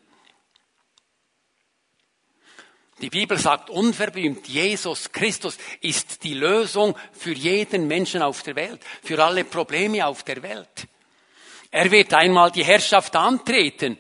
Die 3.01 3.09
Bibel 3.09 3.37
sagt 3.37 3.69
unverblümt, 3.69 4.47
Jesus 4.47 5.11
Christus 5.11 5.57
ist 5.81 6.23
die 6.23 6.35
Lösung 6.35 6.97
für 7.11 7.33
jeden 7.33 7.85
Menschen 7.85 8.21
auf 8.21 8.43
der 8.43 8.55
Welt, 8.55 8.81
für 9.03 9.21
alle 9.21 9.43
Probleme 9.43 10.07
auf 10.07 10.23
der 10.23 10.41
Welt. 10.41 10.87
Er 11.69 11.91
wird 11.91 12.13
einmal 12.13 12.49
die 12.49 12.63
Herrschaft 12.63 13.13
antreten. 13.17 13.97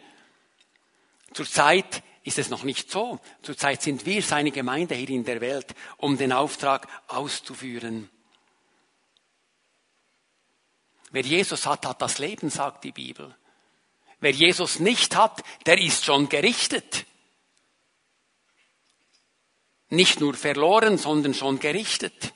Zurzeit 1.33 2.01
ist 2.23 2.39
es 2.39 2.49
noch 2.49 2.63
nicht 2.63 2.89
so. 2.89 3.19
Zurzeit 3.41 3.81
sind 3.81 4.05
wir 4.05 4.21
seine 4.21 4.51
Gemeinde 4.51 4.95
hier 4.95 5.09
in 5.09 5.25
der 5.25 5.41
Welt, 5.41 5.75
um 5.97 6.17
den 6.17 6.31
Auftrag 6.31 6.87
auszuführen. 7.07 8.09
Wer 11.11 11.23
Jesus 11.23 11.65
hat, 11.65 11.85
hat 11.85 12.01
das 12.01 12.17
Leben, 12.17 12.49
sagt 12.49 12.83
die 12.85 12.91
Bibel. 12.91 13.35
Wer 14.19 14.31
Jesus 14.31 14.79
nicht 14.79 15.15
hat, 15.15 15.43
der 15.65 15.79
ist 15.79 16.05
schon 16.05 16.29
gerichtet. 16.29 17.05
Nicht 19.89 20.21
nur 20.21 20.33
verloren, 20.33 20.97
sondern 20.97 21.33
schon 21.33 21.59
gerichtet. 21.59 22.33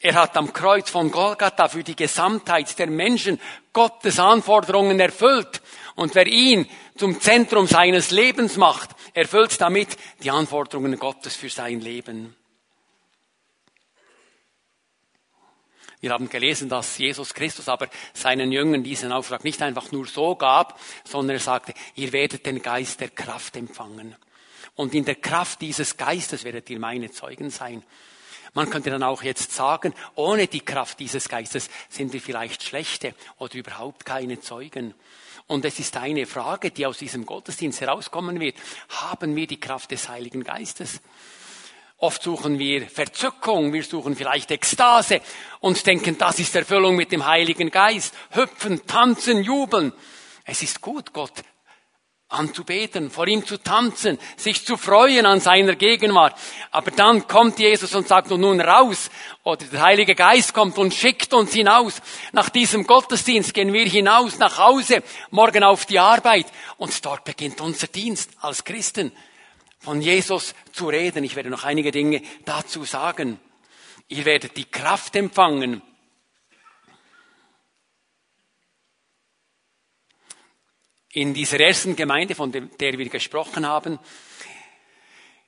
Er 0.00 0.14
hat 0.14 0.36
am 0.38 0.52
Kreuz 0.54 0.88
von 0.88 1.10
Golgatha 1.10 1.68
für 1.68 1.84
die 1.84 1.94
Gesamtheit 1.94 2.78
der 2.78 2.86
Menschen 2.86 3.38
Gottes 3.74 4.18
Anforderungen 4.18 4.98
erfüllt. 4.98 5.60
Und 6.00 6.14
wer 6.14 6.26
ihn 6.26 6.66
zum 6.96 7.20
Zentrum 7.20 7.66
seines 7.66 8.10
Lebens 8.10 8.56
macht, 8.56 8.88
erfüllt 9.12 9.60
damit 9.60 9.98
die 10.22 10.30
Anforderungen 10.30 10.98
Gottes 10.98 11.36
für 11.36 11.50
sein 11.50 11.82
Leben. 11.82 12.34
Wir 16.00 16.12
haben 16.12 16.30
gelesen, 16.30 16.70
dass 16.70 16.96
Jesus 16.96 17.34
Christus 17.34 17.68
aber 17.68 17.90
seinen 18.14 18.50
Jüngern 18.50 18.82
diesen 18.82 19.12
Auftrag 19.12 19.44
nicht 19.44 19.60
einfach 19.60 19.92
nur 19.92 20.06
so 20.06 20.36
gab, 20.36 20.80
sondern 21.04 21.36
er 21.36 21.40
sagte, 21.40 21.74
ihr 21.96 22.14
werdet 22.14 22.46
den 22.46 22.62
Geist 22.62 23.02
der 23.02 23.10
Kraft 23.10 23.56
empfangen. 23.56 24.16
Und 24.76 24.94
in 24.94 25.04
der 25.04 25.16
Kraft 25.16 25.60
dieses 25.60 25.98
Geistes 25.98 26.44
werdet 26.44 26.70
ihr 26.70 26.78
meine 26.78 27.10
Zeugen 27.10 27.50
sein. 27.50 27.84
Man 28.54 28.70
könnte 28.70 28.88
dann 28.88 29.02
auch 29.02 29.22
jetzt 29.22 29.52
sagen, 29.52 29.92
ohne 30.14 30.46
die 30.46 30.60
Kraft 30.60 30.98
dieses 30.98 31.28
Geistes 31.28 31.68
sind 31.90 32.14
wir 32.14 32.22
vielleicht 32.22 32.62
schlechte 32.62 33.14
oder 33.36 33.54
überhaupt 33.54 34.06
keine 34.06 34.40
Zeugen. 34.40 34.94
Und 35.50 35.64
es 35.64 35.80
ist 35.80 35.96
eine 35.96 36.26
Frage, 36.26 36.70
die 36.70 36.86
aus 36.86 36.98
diesem 36.98 37.26
Gottesdienst 37.26 37.80
herauskommen 37.80 38.38
wird. 38.38 38.54
Haben 38.88 39.34
wir 39.34 39.48
die 39.48 39.58
Kraft 39.58 39.90
des 39.90 40.08
Heiligen 40.08 40.44
Geistes? 40.44 41.00
Oft 41.96 42.22
suchen 42.22 42.60
wir 42.60 42.88
Verzückung, 42.88 43.72
wir 43.72 43.82
suchen 43.82 44.14
vielleicht 44.14 44.52
Ekstase 44.52 45.20
und 45.58 45.84
denken, 45.84 46.16
das 46.16 46.38
ist 46.38 46.54
Erfüllung 46.54 46.94
mit 46.94 47.10
dem 47.10 47.26
Heiligen 47.26 47.72
Geist. 47.72 48.14
Hüpfen, 48.30 48.86
tanzen, 48.86 49.42
jubeln. 49.42 49.92
Es 50.44 50.62
ist 50.62 50.80
gut, 50.82 51.12
Gott 51.12 51.42
anzubeten, 52.30 53.10
vor 53.10 53.26
ihm 53.26 53.44
zu 53.44 53.58
tanzen, 53.58 54.18
sich 54.36 54.64
zu 54.64 54.76
freuen 54.76 55.26
an 55.26 55.40
seiner 55.40 55.74
Gegenwart. 55.74 56.34
Aber 56.70 56.90
dann 56.90 57.26
kommt 57.26 57.58
Jesus 57.58 57.94
und 57.94 58.08
sagt 58.08 58.30
nun 58.30 58.60
raus, 58.60 59.10
oder 59.42 59.64
der 59.66 59.82
Heilige 59.82 60.14
Geist 60.14 60.54
kommt 60.54 60.78
und 60.78 60.94
schickt 60.94 61.34
uns 61.34 61.52
hinaus. 61.52 62.00
Nach 62.32 62.48
diesem 62.48 62.86
Gottesdienst 62.86 63.52
gehen 63.52 63.72
wir 63.72 63.84
hinaus 63.84 64.38
nach 64.38 64.58
Hause, 64.58 65.02
morgen 65.30 65.64
auf 65.64 65.86
die 65.86 65.98
Arbeit 65.98 66.46
und 66.78 67.04
dort 67.04 67.24
beginnt 67.24 67.60
unser 67.60 67.88
Dienst 67.88 68.30
als 68.40 68.64
Christen, 68.64 69.12
von 69.80 70.00
Jesus 70.00 70.54
zu 70.72 70.88
reden. 70.88 71.24
Ich 71.24 71.36
werde 71.36 71.50
noch 71.50 71.64
einige 71.64 71.90
Dinge 71.90 72.22
dazu 72.44 72.84
sagen. 72.84 73.40
Ihr 74.08 74.24
werdet 74.24 74.56
die 74.56 74.64
Kraft 74.64 75.16
empfangen, 75.16 75.82
in 81.12 81.34
dieser 81.34 81.60
ersten 81.60 81.96
Gemeinde, 81.96 82.34
von 82.34 82.52
der 82.52 82.98
wir 82.98 83.08
gesprochen 83.08 83.66
haben, 83.66 83.98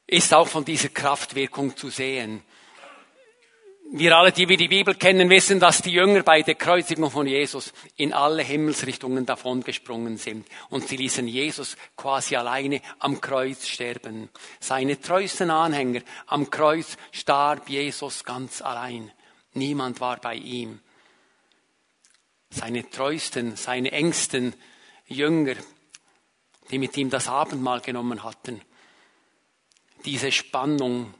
ist 0.06 0.34
auch 0.34 0.48
von 0.48 0.64
dieser 0.64 0.88
Kraftwirkung 0.88 1.76
zu 1.76 1.88
sehen. 1.88 2.42
Wir 3.94 4.16
alle, 4.16 4.32
die 4.32 4.48
wir 4.48 4.56
die 4.56 4.68
Bibel 4.68 4.94
kennen, 4.94 5.28
wissen, 5.28 5.60
dass 5.60 5.82
die 5.82 5.92
Jünger 5.92 6.22
bei 6.22 6.40
der 6.40 6.54
Kreuzigung 6.54 7.10
von 7.10 7.26
Jesus 7.26 7.74
in 7.96 8.14
alle 8.14 8.42
Himmelsrichtungen 8.42 9.26
davongesprungen 9.26 10.16
sind 10.16 10.46
und 10.70 10.88
sie 10.88 10.96
ließen 10.96 11.28
Jesus 11.28 11.76
quasi 11.94 12.36
alleine 12.36 12.80
am 12.98 13.20
Kreuz 13.20 13.66
sterben. 13.66 14.30
Seine 14.60 14.98
treuesten 14.98 15.50
Anhänger 15.50 16.00
am 16.26 16.48
Kreuz 16.50 16.96
starb 17.10 17.68
Jesus 17.68 18.24
ganz 18.24 18.62
allein. 18.62 19.12
Niemand 19.52 20.00
war 20.00 20.16
bei 20.16 20.36
ihm. 20.36 20.80
Seine 22.48 22.88
treuesten, 22.88 23.56
seine 23.56 23.92
engsten 23.92 24.54
Jünger, 25.12 25.54
die 26.70 26.78
mit 26.78 26.96
ihm 26.96 27.10
das 27.10 27.28
Abendmahl 27.28 27.80
genommen 27.80 28.24
hatten, 28.24 28.60
diese 30.04 30.32
Spannung, 30.32 31.14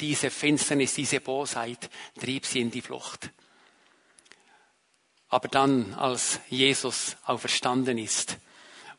diese 0.00 0.30
Finsternis, 0.30 0.94
diese 0.94 1.20
Bosheit 1.20 1.90
trieb 2.18 2.46
sie 2.46 2.60
in 2.60 2.70
die 2.70 2.80
Flucht. 2.80 3.30
Aber 5.28 5.48
dann, 5.48 5.94
als 5.94 6.40
Jesus 6.48 7.16
auferstanden 7.24 7.98
ist 7.98 8.38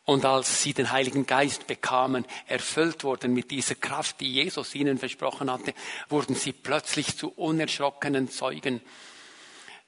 und 0.05 0.25
als 0.25 0.63
sie 0.63 0.73
den 0.73 0.91
Heiligen 0.91 1.25
Geist 1.25 1.67
bekamen, 1.67 2.25
erfüllt 2.47 3.03
wurden 3.03 3.33
mit 3.33 3.51
dieser 3.51 3.75
Kraft, 3.75 4.21
die 4.21 4.33
Jesus 4.33 4.73
ihnen 4.75 4.97
versprochen 4.97 5.51
hatte, 5.51 5.73
wurden 6.09 6.35
sie 6.35 6.53
plötzlich 6.53 7.17
zu 7.17 7.29
unerschrockenen 7.29 8.29
Zeugen. 8.29 8.81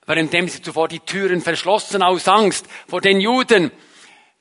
Währenddem 0.06 0.50
sie 0.50 0.62
zuvor 0.62 0.90
die 0.90 1.00
Türen 1.00 1.42
verschlossen 1.42 2.04
aus 2.04 2.28
Angst 2.28 2.68
vor 2.88 3.00
den 3.00 3.22
Juden, 3.22 3.72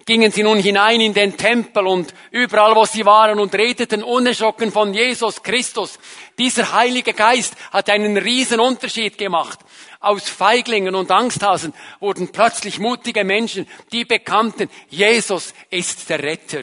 gingen 0.05 0.33
sie 0.33 0.43
nun 0.43 0.59
hinein 0.59 1.01
in 1.01 1.15
den 1.15 1.37
Tempel 1.37 1.87
und 1.87 2.15
überall, 2.31 2.75
wo 2.75 2.85
sie 2.85 3.05
waren 3.05 3.39
und 3.39 3.55
redeten 3.55 4.03
unerschrocken 4.03 4.73
von 4.73 4.95
Jesus 4.95 5.43
Christus. 5.43 5.99
Dieser 6.39 6.73
Heilige 6.73 7.13
Geist 7.13 7.55
hat 7.71 7.89
einen 7.91 8.17
riesen 8.17 8.61
Unterschied 8.61 9.19
gemacht. 9.19 9.61
Aus 10.01 10.29
Feiglingen 10.29 10.95
und 10.95 11.11
Angsthasen 11.11 11.73
wurden 12.01 12.33
plötzlich 12.33 12.79
mutige 12.79 13.25
Menschen, 13.25 13.69
die 13.93 14.05
bekannten, 14.05 14.69
Jesus 14.89 15.55
ist 15.71 16.11
der 16.11 16.23
Retter. 16.23 16.63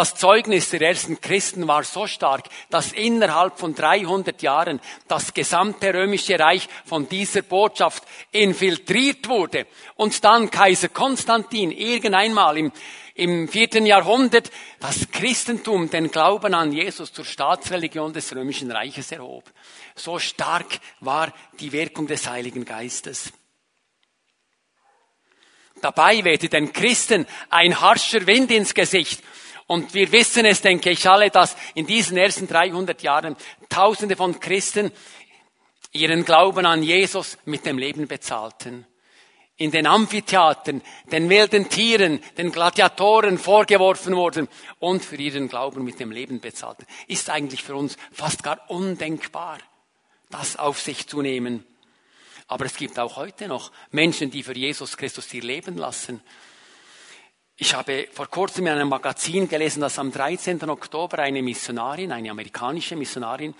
Das 0.00 0.14
Zeugnis 0.14 0.70
der 0.70 0.80
ersten 0.80 1.20
Christen 1.20 1.68
war 1.68 1.84
so 1.84 2.06
stark, 2.06 2.48
dass 2.70 2.92
innerhalb 2.92 3.58
von 3.58 3.74
300 3.74 4.40
Jahren 4.40 4.80
das 5.08 5.34
gesamte 5.34 5.92
römische 5.92 6.38
Reich 6.38 6.70
von 6.86 7.06
dieser 7.06 7.42
Botschaft 7.42 8.04
infiltriert 8.32 9.28
wurde 9.28 9.66
und 9.96 10.24
dann 10.24 10.50
Kaiser 10.50 10.88
Konstantin 10.88 11.70
irgendeinmal 11.70 12.56
im, 12.56 12.72
im 13.14 13.46
vierten 13.46 13.84
Jahrhundert 13.84 14.50
das 14.80 15.10
Christentum, 15.12 15.90
den 15.90 16.10
Glauben 16.10 16.54
an 16.54 16.72
Jesus 16.72 17.12
zur 17.12 17.26
Staatsreligion 17.26 18.14
des 18.14 18.34
römischen 18.34 18.72
Reiches 18.72 19.12
erhob. 19.12 19.44
So 19.94 20.18
stark 20.18 20.80
war 21.00 21.30
die 21.58 21.72
Wirkung 21.72 22.06
des 22.06 22.26
Heiligen 22.26 22.64
Geistes. 22.64 23.34
Dabei 25.82 26.24
wehte 26.24 26.48
den 26.48 26.72
Christen 26.72 27.26
ein 27.50 27.82
harscher 27.82 28.26
Wind 28.26 28.50
ins 28.50 28.72
Gesicht 28.72 29.22
und 29.70 29.94
wir 29.94 30.10
wissen 30.10 30.46
es, 30.46 30.62
denke 30.62 30.90
ich 30.90 31.08
alle, 31.08 31.30
dass 31.30 31.56
in 31.74 31.86
diesen 31.86 32.16
ersten 32.16 32.48
300 32.48 33.04
Jahren 33.04 33.36
Tausende 33.68 34.16
von 34.16 34.40
Christen 34.40 34.90
ihren 35.92 36.24
Glauben 36.24 36.66
an 36.66 36.82
Jesus 36.82 37.38
mit 37.44 37.64
dem 37.64 37.78
Leben 37.78 38.08
bezahlten. 38.08 38.84
In 39.58 39.70
den 39.70 39.86
Amphitheatern, 39.86 40.82
den 41.12 41.28
wilden 41.28 41.68
Tieren, 41.68 42.20
den 42.36 42.50
Gladiatoren 42.50 43.38
vorgeworfen 43.38 44.16
wurden 44.16 44.48
und 44.80 45.04
für 45.04 45.14
ihren 45.14 45.46
Glauben 45.46 45.84
mit 45.84 46.00
dem 46.00 46.10
Leben 46.10 46.40
bezahlten. 46.40 46.84
Ist 47.06 47.30
eigentlich 47.30 47.62
für 47.62 47.76
uns 47.76 47.96
fast 48.10 48.42
gar 48.42 48.68
undenkbar, 48.68 49.58
das 50.30 50.56
auf 50.56 50.80
sich 50.80 51.06
zu 51.06 51.22
nehmen. 51.22 51.64
Aber 52.48 52.64
es 52.64 52.76
gibt 52.76 52.98
auch 52.98 53.14
heute 53.14 53.46
noch 53.46 53.70
Menschen, 53.92 54.32
die 54.32 54.42
für 54.42 54.56
Jesus 54.56 54.96
Christus 54.96 55.32
ihr 55.32 55.44
Leben 55.44 55.76
lassen. 55.76 56.20
Ich 57.62 57.74
habe 57.74 58.08
vor 58.10 58.26
kurzem 58.26 58.68
in 58.68 58.72
einem 58.72 58.88
Magazin 58.88 59.46
gelesen, 59.46 59.82
dass 59.82 59.98
am 59.98 60.10
13. 60.10 60.66
Oktober 60.70 61.18
eine 61.18 61.42
Missionarin, 61.42 62.10
eine 62.10 62.30
amerikanische 62.30 62.96
Missionarin, 62.96 63.54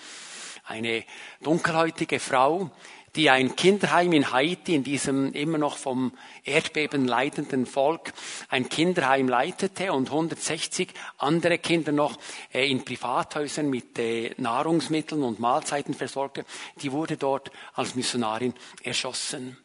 eine 0.64 1.04
dunkelhäutige 1.42 2.18
Frau, 2.18 2.70
die 3.14 3.28
ein 3.28 3.54
Kinderheim 3.56 4.14
in 4.14 4.32
Haiti, 4.32 4.74
in 4.74 4.84
diesem 4.84 5.34
immer 5.34 5.58
noch 5.58 5.76
vom 5.76 6.16
Erdbeben 6.44 7.06
leidenden 7.06 7.66
Volk, 7.66 8.14
ein 8.48 8.70
Kinderheim 8.70 9.28
leitete 9.28 9.92
und 9.92 10.08
160 10.08 10.94
andere 11.18 11.58
Kinder 11.58 11.92
noch 11.92 12.16
äh, 12.54 12.70
in 12.70 12.82
Privathäusern 12.86 13.68
mit 13.68 13.98
äh, 13.98 14.34
Nahrungsmitteln 14.38 15.22
und 15.22 15.40
Mahlzeiten 15.40 15.92
versorgte, 15.92 16.46
die 16.80 16.90
wurde 16.90 17.18
dort 17.18 17.50
als 17.74 17.94
Missionarin 17.96 18.54
erschossen. 18.82 19.58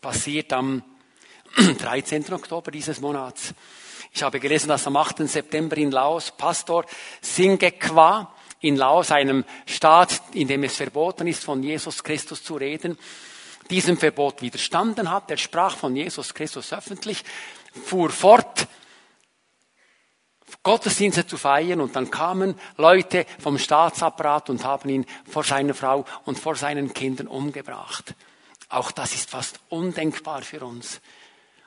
Passiert 0.00 0.54
am 0.54 0.82
13. 1.78 2.32
Oktober 2.32 2.70
dieses 2.70 3.00
Monats. 3.00 3.54
Ich 4.12 4.22
habe 4.22 4.40
gelesen, 4.40 4.68
dass 4.68 4.86
am 4.86 4.96
8. 4.96 5.28
September 5.28 5.76
in 5.76 5.90
Laos 5.90 6.32
Pastor 6.36 6.84
Singekwa 7.20 8.34
in 8.60 8.76
Laos, 8.76 9.10
einem 9.10 9.44
Staat, 9.66 10.22
in 10.32 10.48
dem 10.48 10.64
es 10.64 10.76
verboten 10.76 11.26
ist, 11.26 11.44
von 11.44 11.62
Jesus 11.62 12.02
Christus 12.02 12.42
zu 12.42 12.56
reden, 12.56 12.98
diesem 13.68 13.98
Verbot 13.98 14.40
widerstanden 14.40 15.10
hat. 15.10 15.30
Er 15.30 15.36
sprach 15.36 15.76
von 15.76 15.94
Jesus 15.94 16.32
Christus 16.32 16.72
öffentlich, 16.72 17.22
fuhr 17.84 18.08
fort, 18.10 18.66
Gottesdienste 20.62 21.26
zu 21.26 21.36
feiern 21.36 21.82
und 21.82 21.94
dann 21.94 22.10
kamen 22.10 22.54
Leute 22.78 23.26
vom 23.38 23.58
Staatsapparat 23.58 24.48
und 24.48 24.64
haben 24.64 24.88
ihn 24.88 25.04
vor 25.28 25.44
seiner 25.44 25.74
Frau 25.74 26.06
und 26.24 26.38
vor 26.38 26.56
seinen 26.56 26.94
Kindern 26.94 27.26
umgebracht. 27.26 28.14
Auch 28.70 28.90
das 28.90 29.14
ist 29.14 29.28
fast 29.28 29.60
undenkbar 29.68 30.40
für 30.40 30.64
uns. 30.64 31.02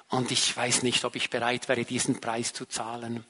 Und 0.10 0.32
ich 0.32 0.56
weiß 0.56 0.84
nicht, 0.84 1.04
ob 1.06 1.16
ich 1.16 1.30
bereit 1.30 1.68
wäre, 1.68 1.84
diesen 1.84 2.20
Preis 2.22 2.54
zu 2.54 2.66
zahlen. 2.66 3.26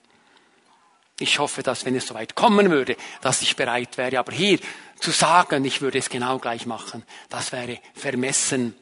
Ich 1.19 1.39
hoffe, 1.39 1.63
dass 1.63 1.85
wenn 1.85 1.95
es 1.95 2.05
soweit 2.05 2.35
kommen 2.35 2.69
würde, 2.69 2.95
dass 3.21 3.41
ich 3.41 3.55
bereit 3.55 3.97
wäre. 3.97 4.19
Aber 4.19 4.31
hier 4.31 4.59
zu 4.99 5.09
sagen, 5.11 5.65
ich 5.65 5.81
würde 5.81 5.97
es 5.97 6.09
genau 6.09 6.37
gleich 6.37 6.67
machen, 6.67 7.03
das 7.29 7.51
wäre 7.51 7.79
vermessen. 7.95 8.75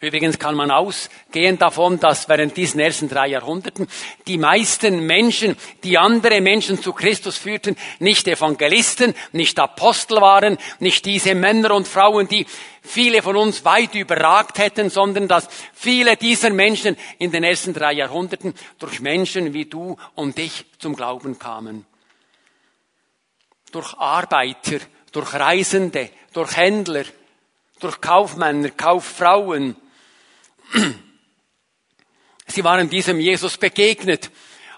Übrigens 0.00 0.38
kann 0.38 0.54
man 0.54 0.70
ausgehen 0.70 1.58
davon, 1.58 2.00
dass 2.00 2.28
während 2.28 2.56
diesen 2.56 2.80
ersten 2.80 3.08
drei 3.08 3.28
Jahrhunderten 3.28 3.86
die 4.26 4.38
meisten 4.38 5.06
Menschen, 5.06 5.56
die 5.82 5.98
andere 5.98 6.40
Menschen 6.40 6.82
zu 6.82 6.92
Christus 6.92 7.38
führten, 7.38 7.76
nicht 8.00 8.26
Evangelisten, 8.26 9.14
nicht 9.32 9.58
Apostel 9.58 10.20
waren, 10.20 10.58
nicht 10.78 11.06
diese 11.06 11.34
Männer 11.34 11.74
und 11.74 11.88
Frauen, 11.88 12.28
die 12.28 12.46
viele 12.82 13.22
von 13.22 13.36
uns 13.36 13.64
weit 13.64 13.94
überragt 13.94 14.58
hätten, 14.58 14.90
sondern 14.90 15.28
dass 15.28 15.48
viele 15.72 16.16
dieser 16.16 16.50
Menschen 16.50 16.96
in 17.18 17.30
den 17.30 17.44
ersten 17.44 17.72
drei 17.72 17.92
Jahrhunderten 17.92 18.54
durch 18.78 19.00
Menschen 19.00 19.54
wie 19.54 19.64
du 19.64 19.96
und 20.14 20.38
ich 20.38 20.66
zum 20.78 20.96
Glauben 20.96 21.38
kamen. 21.38 21.86
Durch 23.72 23.94
Arbeiter, 23.94 24.78
durch 25.12 25.32
Reisende, 25.34 26.10
durch 26.32 26.56
Händler, 26.56 27.04
durch 27.84 28.00
Kaufmänner, 28.00 28.70
Kauffrauen, 28.70 29.76
Sie 32.46 32.62
waren 32.62 32.90
diesem 32.90 33.20
Jesus 33.20 33.56
begegnet 33.56 34.30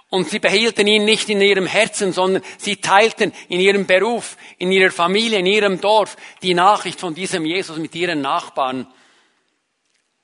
und 0.08 0.28
sie 0.28 0.38
behielten 0.38 0.86
ihn 0.86 1.04
nicht 1.04 1.28
in 1.28 1.40
ihrem 1.40 1.66
Herzen, 1.66 2.12
sondern 2.12 2.42
sie 2.58 2.76
teilten 2.76 3.32
in 3.48 3.60
ihrem 3.60 3.86
Beruf, 3.86 4.36
in 4.58 4.70
ihrer 4.70 4.92
Familie, 4.92 5.40
in 5.40 5.46
ihrem 5.46 5.80
Dorf 5.80 6.16
die 6.42 6.54
Nachricht 6.54 7.00
von 7.00 7.14
diesem 7.14 7.44
Jesus 7.44 7.76
mit 7.78 7.94
ihren 7.94 8.20
Nachbarn, 8.20 8.86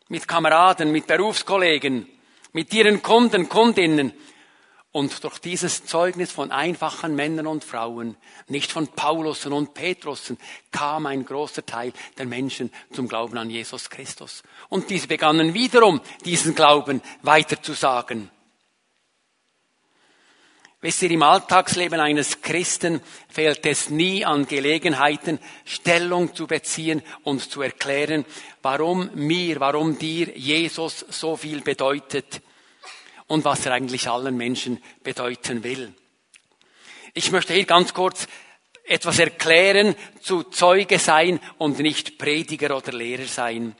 mit 0.09 0.29
Kameraden, 0.29 0.92
mit 0.92 1.07
Berufskollegen, 1.07 2.09
mit 2.53 2.73
ihren 2.73 3.03
Kunden, 3.03 3.49
Kundinnen. 3.49 4.12
Und 4.92 5.24
durch 5.24 5.38
dieses 5.38 5.87
Zeugnis 5.87 6.31
von 6.31 6.52
einfachen 6.52 7.16
Männern 7.16 7.46
und 7.46 7.64
Frauen, 7.64 8.14
nicht 8.48 8.70
von 8.70 8.88
Paulusen 8.88 9.55
und 9.55 9.72
Petrussen, 9.72 10.37
kam 10.70 11.07
ein 11.07 11.24
großer 11.24 11.64
Teil 11.64 11.94
der 12.18 12.26
Menschen 12.26 12.70
zum 12.92 13.09
Glauben 13.09 13.38
an 13.38 13.48
Jesus 13.48 13.88
Christus. 13.88 14.42
Und 14.68 14.90
diese 14.90 15.09
begannen 15.09 15.55
wiederum, 15.55 16.02
diesen 16.26 16.55
Glauben 16.55 17.00
weiterzusagen. 17.22 18.31
Wisst 20.83 21.02
ihr, 21.02 21.12
im 21.12 21.22
Alltagsleben 21.22 22.00
eines 22.00 22.42
Christen 22.42 23.00
fehlt 23.31 23.64
es 23.64 23.88
nie 23.88 24.26
an 24.26 24.46
Gelegenheiten, 24.46 25.38
Stellung 25.64 26.35
zu 26.35 26.46
beziehen 26.46 27.02
und 27.22 27.50
zu 27.50 27.62
erklären, 27.62 28.26
warum 28.61 29.09
mir, 29.14 29.59
warum 29.61 29.96
dir 29.96 30.37
Jesus 30.37 31.07
so 31.09 31.37
viel 31.37 31.62
bedeutet 31.62 32.42
und 33.33 33.47
was 33.47 33.64
er 33.64 33.73
eigentlich 33.73 34.11
allen 34.11 34.37
Menschen 34.37 34.79
bedeuten 35.03 35.64
will. 35.64 35.95
Ich 37.14 37.33
möchte 37.33 37.55
hier 37.55 37.64
ganz 37.64 37.95
kurz 37.95 38.27
etwas 38.85 39.18
erklären 39.21 39.95
zu 40.21 40.42
Zeuge 40.42 40.99
sein 40.99 41.40
und 41.57 41.79
nicht 41.79 42.18
Prediger 42.18 42.77
oder 42.77 42.92
Lehrer 42.92 43.25
sein. 43.25 43.75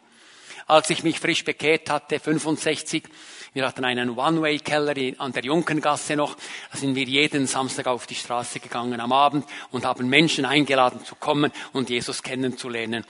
Als 0.67 0.89
ich 0.89 1.03
mich 1.03 1.21
frisch 1.21 1.45
bekehrt 1.45 1.91
hatte, 1.91 2.19
65, 2.19 3.03
wir 3.55 3.67
hatten 3.67 3.85
einen 3.85 4.17
One-Way-Keller 4.17 4.95
an 5.19 5.33
der 5.33 5.45
Junkengasse 5.45 6.17
noch. 6.17 6.37
Da 6.71 6.79
sind 6.79 6.95
wir 6.95 7.05
jeden 7.05 7.47
Samstag 7.47 7.87
auf 7.87 8.07
die 8.07 8.15
Straße 8.15 8.61
gegangen 8.61 8.99
am 8.99 9.13
Abend 9.13 9.45
und 9.71 9.85
haben 9.85 10.09
Menschen 10.09 10.47
eingeladen 10.47 11.05
zu 11.05 11.17
kommen 11.17 11.53
und 11.75 11.91
Jesus 11.91 12.23
kennenzulernen. 12.23 13.05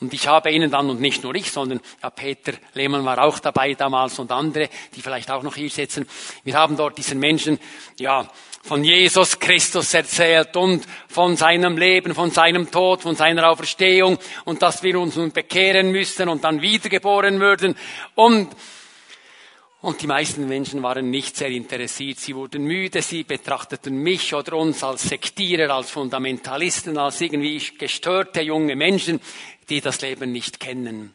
Und 0.00 0.14
ich 0.14 0.28
habe 0.28 0.52
ihnen 0.52 0.70
dann, 0.70 0.88
und 0.88 1.00
nicht 1.00 1.24
nur 1.24 1.34
ich, 1.34 1.50
sondern 1.50 1.80
ja, 2.00 2.10
Peter 2.10 2.52
Lehmann 2.74 3.04
war 3.04 3.18
auch 3.24 3.40
dabei 3.40 3.74
damals 3.74 4.20
und 4.20 4.30
andere, 4.30 4.68
die 4.94 5.02
vielleicht 5.02 5.32
auch 5.32 5.42
noch 5.42 5.56
hier 5.56 5.70
sitzen. 5.70 6.06
Wir 6.44 6.54
haben 6.54 6.76
dort 6.76 6.96
diesen 6.96 7.18
Menschen, 7.18 7.58
ja, 7.98 8.28
von 8.62 8.84
Jesus 8.84 9.40
Christus 9.40 9.94
erzählt 9.94 10.56
und 10.56 10.86
von 11.08 11.36
seinem 11.36 11.76
Leben, 11.76 12.14
von 12.14 12.30
seinem 12.30 12.70
Tod, 12.70 13.02
von 13.02 13.16
seiner 13.16 13.50
Auferstehung 13.50 14.18
und 14.44 14.62
dass 14.62 14.82
wir 14.82 15.00
uns 15.00 15.16
nun 15.16 15.32
bekehren 15.32 15.90
müssten 15.90 16.28
und 16.28 16.44
dann 16.44 16.60
wiedergeboren 16.60 17.40
würden 17.40 17.76
und 18.14 18.54
und 19.80 20.02
die 20.02 20.08
meisten 20.08 20.48
Menschen 20.48 20.82
waren 20.82 21.10
nicht 21.10 21.36
sehr 21.36 21.50
interessiert. 21.50 22.18
Sie 22.18 22.34
wurden 22.34 22.64
müde, 22.64 23.00
sie 23.00 23.22
betrachteten 23.22 23.96
mich 23.96 24.34
oder 24.34 24.56
uns 24.56 24.82
als 24.82 25.04
Sektierer, 25.04 25.72
als 25.74 25.90
Fundamentalisten, 25.90 26.98
als 26.98 27.20
irgendwie 27.20 27.60
gestörte 27.78 28.40
junge 28.40 28.74
Menschen, 28.74 29.20
die 29.68 29.80
das 29.80 30.00
Leben 30.00 30.32
nicht 30.32 30.58
kennen. 30.58 31.14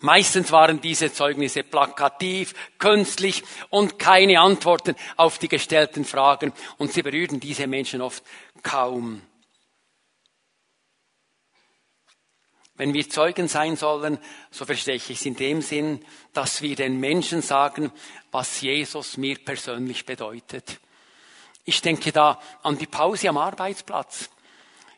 Meistens 0.00 0.52
waren 0.52 0.80
diese 0.80 1.12
Zeugnisse 1.12 1.64
plakativ, 1.64 2.54
künstlich 2.78 3.42
und 3.68 3.98
keine 3.98 4.40
Antworten 4.40 4.94
auf 5.16 5.38
die 5.38 5.48
gestellten 5.48 6.04
Fragen 6.04 6.52
und 6.78 6.92
sie 6.92 7.02
berührten 7.02 7.40
diese 7.40 7.66
Menschen 7.66 8.00
oft 8.00 8.22
kaum. 8.62 9.22
Wenn 12.78 12.94
wir 12.94 13.10
Zeugen 13.10 13.48
sein 13.48 13.76
sollen, 13.76 14.18
so 14.50 14.64
verstehe 14.64 14.94
ich 14.94 15.10
es 15.10 15.26
in 15.26 15.36
dem 15.36 15.60
Sinn, 15.60 16.02
dass 16.32 16.62
wir 16.62 16.76
den 16.76 17.00
Menschen 17.00 17.42
sagen, 17.42 17.92
was 18.30 18.60
Jesus 18.60 19.16
mir 19.16 19.36
persönlich 19.36 20.06
bedeutet. 20.06 20.78
Ich 21.64 21.82
denke 21.82 22.12
da 22.12 22.40
an 22.62 22.78
die 22.78 22.86
Pause 22.86 23.28
am 23.28 23.36
Arbeitsplatz. 23.36 24.30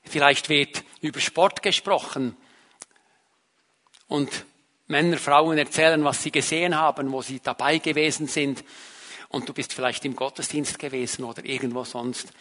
Vielleicht 0.05 0.49
wird 0.51 0.85
über 1.01 1.21
Sport 1.21 1.63
gesprochen 1.63 2.37
und 4.09 4.45
Männer, 4.87 5.17
Frauen 5.17 5.57
erzählen, 5.57 6.05
was 6.05 6.23
sie 6.23 6.33
gesehen 6.33 6.77
haben, 6.77 7.11
wo 7.13 7.23
sie 7.23 7.41
dabei 7.41 7.79
gewesen 7.79 8.27
sind. 8.27 8.63
Und 9.29 9.49
du 9.49 9.55
bist 9.55 9.73
vielleicht 9.73 10.05
im 10.05 10.17
Gottesdienst 10.17 10.79
gewesen 10.79 11.25
oder 11.25 11.45
irgendwo 11.45 11.85
sonst. 11.85 12.33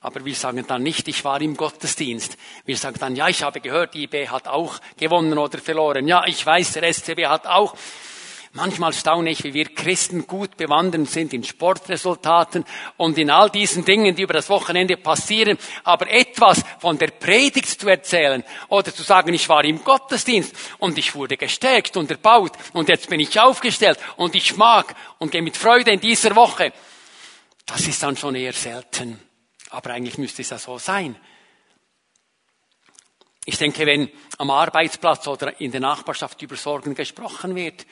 Aber 0.00 0.24
wir 0.24 0.34
sagen 0.34 0.64
dann 0.66 0.82
nicht, 0.82 1.08
ich 1.08 1.24
war 1.24 1.40
im 1.40 1.56
Gottesdienst. 1.56 2.36
Wir 2.64 2.76
sagen 2.76 2.96
dann, 3.00 3.16
ja, 3.16 3.28
ich 3.28 3.42
habe 3.42 3.60
gehört, 3.60 3.94
die 3.94 4.04
IB 4.04 4.28
hat 4.28 4.46
auch 4.46 4.78
gewonnen 4.96 5.36
oder 5.38 5.58
verloren. 5.58 6.06
Ja, 6.06 6.24
ich 6.26 6.44
weiß, 6.44 6.74
der 6.74 6.92
SCB 6.92 7.26
hat 7.26 7.46
auch. 7.46 7.74
Manchmal 8.52 8.92
staune 8.92 9.30
ich, 9.30 9.44
wie 9.44 9.52
wir 9.52 9.66
Christen 9.66 10.26
gut 10.26 10.56
bewandert 10.56 11.08
sind 11.08 11.34
in 11.34 11.44
Sportresultaten 11.44 12.64
und 12.96 13.18
in 13.18 13.30
all 13.30 13.50
diesen 13.50 13.84
Dingen, 13.84 14.14
die 14.14 14.22
über 14.22 14.32
das 14.32 14.48
Wochenende 14.48 14.96
passieren. 14.96 15.58
Aber 15.84 16.08
etwas 16.08 16.64
von 16.78 16.96
der 16.96 17.08
Predigt 17.08 17.80
zu 17.80 17.88
erzählen 17.88 18.42
oder 18.68 18.94
zu 18.94 19.02
sagen, 19.02 19.34
ich 19.34 19.48
war 19.48 19.64
im 19.64 19.84
Gottesdienst 19.84 20.54
und 20.78 20.96
ich 20.96 21.14
wurde 21.14 21.36
gestärkt 21.36 21.96
und 21.96 22.10
erbaut 22.10 22.52
und 22.72 22.88
jetzt 22.88 23.10
bin 23.10 23.20
ich 23.20 23.38
aufgestellt 23.38 23.98
und 24.16 24.34
ich 24.34 24.56
mag 24.56 24.94
und 25.18 25.30
gehe 25.30 25.42
mit 25.42 25.56
Freude 25.56 25.90
in 25.90 26.00
dieser 26.00 26.34
Woche 26.34 26.72
das 27.68 27.86
ist 27.86 28.02
dann 28.02 28.16
schon 28.16 28.34
eher 28.34 28.54
selten. 28.54 29.27
Aber 29.70 29.90
eigentlich 29.90 30.18
müsste 30.18 30.42
es 30.42 30.50
ja 30.50 30.58
so 30.58 30.78
sein. 30.78 31.16
Ich 33.44 33.56
denke, 33.56 33.86
wenn 33.86 34.10
am 34.36 34.50
Arbeitsplatz 34.50 35.26
oder 35.26 35.60
in 35.60 35.70
der 35.70 35.80
Nachbarschaft 35.80 36.40
über 36.42 36.56
Sorgen 36.56 36.94
gesprochen 36.94 37.54
wird, 37.54 37.86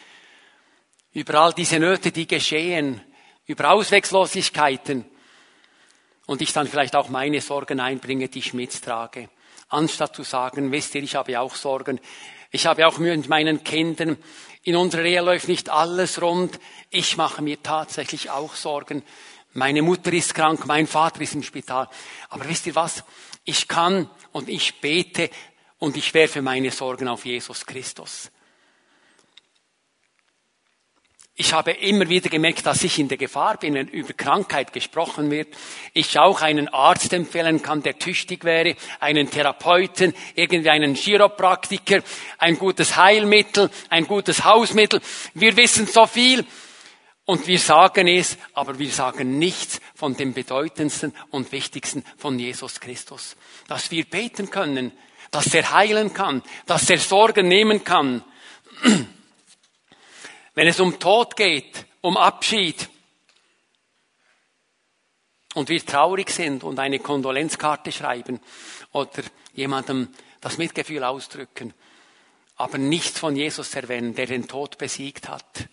über 1.12 1.40
all 1.40 1.52
diese 1.52 1.78
Nöte, 1.78 2.12
die 2.12 2.26
geschehen, 2.26 3.00
über 3.46 3.70
Ausweglosigkeiten, 3.70 5.06
und 6.26 6.42
ich 6.42 6.52
dann 6.52 6.66
vielleicht 6.66 6.96
auch 6.96 7.08
meine 7.08 7.40
Sorgen 7.40 7.80
einbringe, 7.80 8.28
die 8.28 8.40
ich 8.40 8.52
mittrage, 8.52 9.30
anstatt 9.68 10.14
zu 10.14 10.24
sagen, 10.24 10.70
wisst 10.72 10.94
ihr, 10.94 11.02
ich 11.02 11.14
habe 11.14 11.40
auch 11.40 11.54
Sorgen, 11.54 12.00
ich 12.50 12.66
habe 12.66 12.86
auch 12.86 12.98
Mühe 12.98 13.16
mit 13.16 13.28
meinen 13.28 13.64
Kindern, 13.64 14.16
in 14.62 14.76
unserer 14.76 15.04
Ehe 15.04 15.20
läuft 15.20 15.48
nicht 15.48 15.70
alles 15.70 16.20
rund, 16.20 16.58
ich 16.90 17.16
mache 17.16 17.42
mir 17.42 17.62
tatsächlich 17.62 18.30
auch 18.30 18.54
Sorgen, 18.54 19.02
meine 19.56 19.82
Mutter 19.82 20.12
ist 20.12 20.34
krank, 20.34 20.66
mein 20.66 20.86
Vater 20.86 21.20
ist 21.20 21.34
im 21.34 21.42
Spital, 21.42 21.88
aber 22.28 22.48
wisst 22.48 22.66
ihr 22.66 22.74
was, 22.74 23.04
ich 23.44 23.68
kann 23.68 24.10
und 24.32 24.48
ich 24.48 24.80
bete 24.80 25.30
und 25.78 25.96
ich 25.96 26.12
werfe 26.14 26.42
meine 26.42 26.70
Sorgen 26.70 27.08
auf 27.08 27.24
Jesus 27.24 27.64
Christus. 27.64 28.30
Ich 31.38 31.52
habe 31.52 31.72
immer 31.72 32.08
wieder 32.08 32.30
gemerkt, 32.30 32.64
dass 32.64 32.82
ich 32.82 32.98
in 32.98 33.08
der 33.08 33.18
Gefahr 33.18 33.58
bin, 33.58 33.74
wenn 33.74 33.88
über 33.88 34.14
Krankheit 34.14 34.72
gesprochen 34.72 35.30
wird. 35.30 35.54
Ich 35.92 36.18
auch 36.18 36.40
einen 36.40 36.68
Arzt 36.68 37.12
empfehlen 37.12 37.60
kann, 37.60 37.82
der 37.82 37.98
tüchtig 37.98 38.42
wäre, 38.44 38.74
einen 39.00 39.30
Therapeuten, 39.30 40.14
irgendwie 40.34 40.70
einen 40.70 40.94
Chiropraktiker, 40.94 42.02
ein 42.38 42.58
gutes 42.58 42.96
Heilmittel, 42.96 43.70
ein 43.90 44.06
gutes 44.06 44.44
Hausmittel. 44.44 45.02
Wir 45.34 45.54
wissen 45.58 45.86
so 45.86 46.06
viel 46.06 46.46
und 47.26 47.48
wir 47.48 47.58
sagen 47.58 48.06
es, 48.06 48.38
aber 48.54 48.78
wir 48.78 48.90
sagen 48.90 49.38
nichts 49.38 49.80
von 49.94 50.16
dem 50.16 50.32
bedeutendsten 50.32 51.12
und 51.30 51.50
wichtigsten 51.50 52.04
von 52.16 52.38
Jesus 52.38 52.80
Christus. 52.80 53.36
Dass 53.66 53.90
wir 53.90 54.04
beten 54.04 54.48
können, 54.48 54.92
dass 55.32 55.52
er 55.52 55.72
heilen 55.72 56.14
kann, 56.14 56.42
dass 56.66 56.88
er 56.88 56.98
Sorgen 56.98 57.48
nehmen 57.48 57.82
kann. 57.82 58.24
Wenn 60.54 60.68
es 60.68 60.78
um 60.78 61.00
Tod 61.00 61.36
geht, 61.36 61.84
um 62.00 62.16
Abschied 62.16 62.88
und 65.54 65.68
wir 65.68 65.84
traurig 65.84 66.30
sind 66.30 66.62
und 66.62 66.78
eine 66.78 67.00
Kondolenzkarte 67.00 67.90
schreiben 67.90 68.40
oder 68.92 69.24
jemandem 69.52 70.08
das 70.40 70.58
Mitgefühl 70.58 71.02
ausdrücken, 71.02 71.74
aber 72.54 72.78
nichts 72.78 73.18
von 73.18 73.34
Jesus 73.34 73.74
erwähnen, 73.74 74.14
der 74.14 74.26
den 74.26 74.46
Tod 74.46 74.78
besiegt 74.78 75.28
hat. 75.28 75.68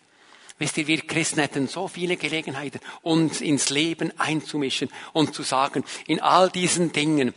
Wisst 0.59 0.77
ihr, 0.77 0.87
wir 0.87 1.01
Christen 1.01 1.39
hätten 1.39 1.67
so 1.67 1.87
viele 1.87 2.15
Gelegenheiten, 2.15 2.79
uns 3.01 3.41
ins 3.41 3.69
Leben 3.69 4.11
einzumischen 4.19 4.89
und 5.11 5.33
zu 5.33 5.43
sagen, 5.43 5.83
in 6.07 6.21
all 6.21 6.49
diesen 6.49 6.91
Dingen, 6.91 7.33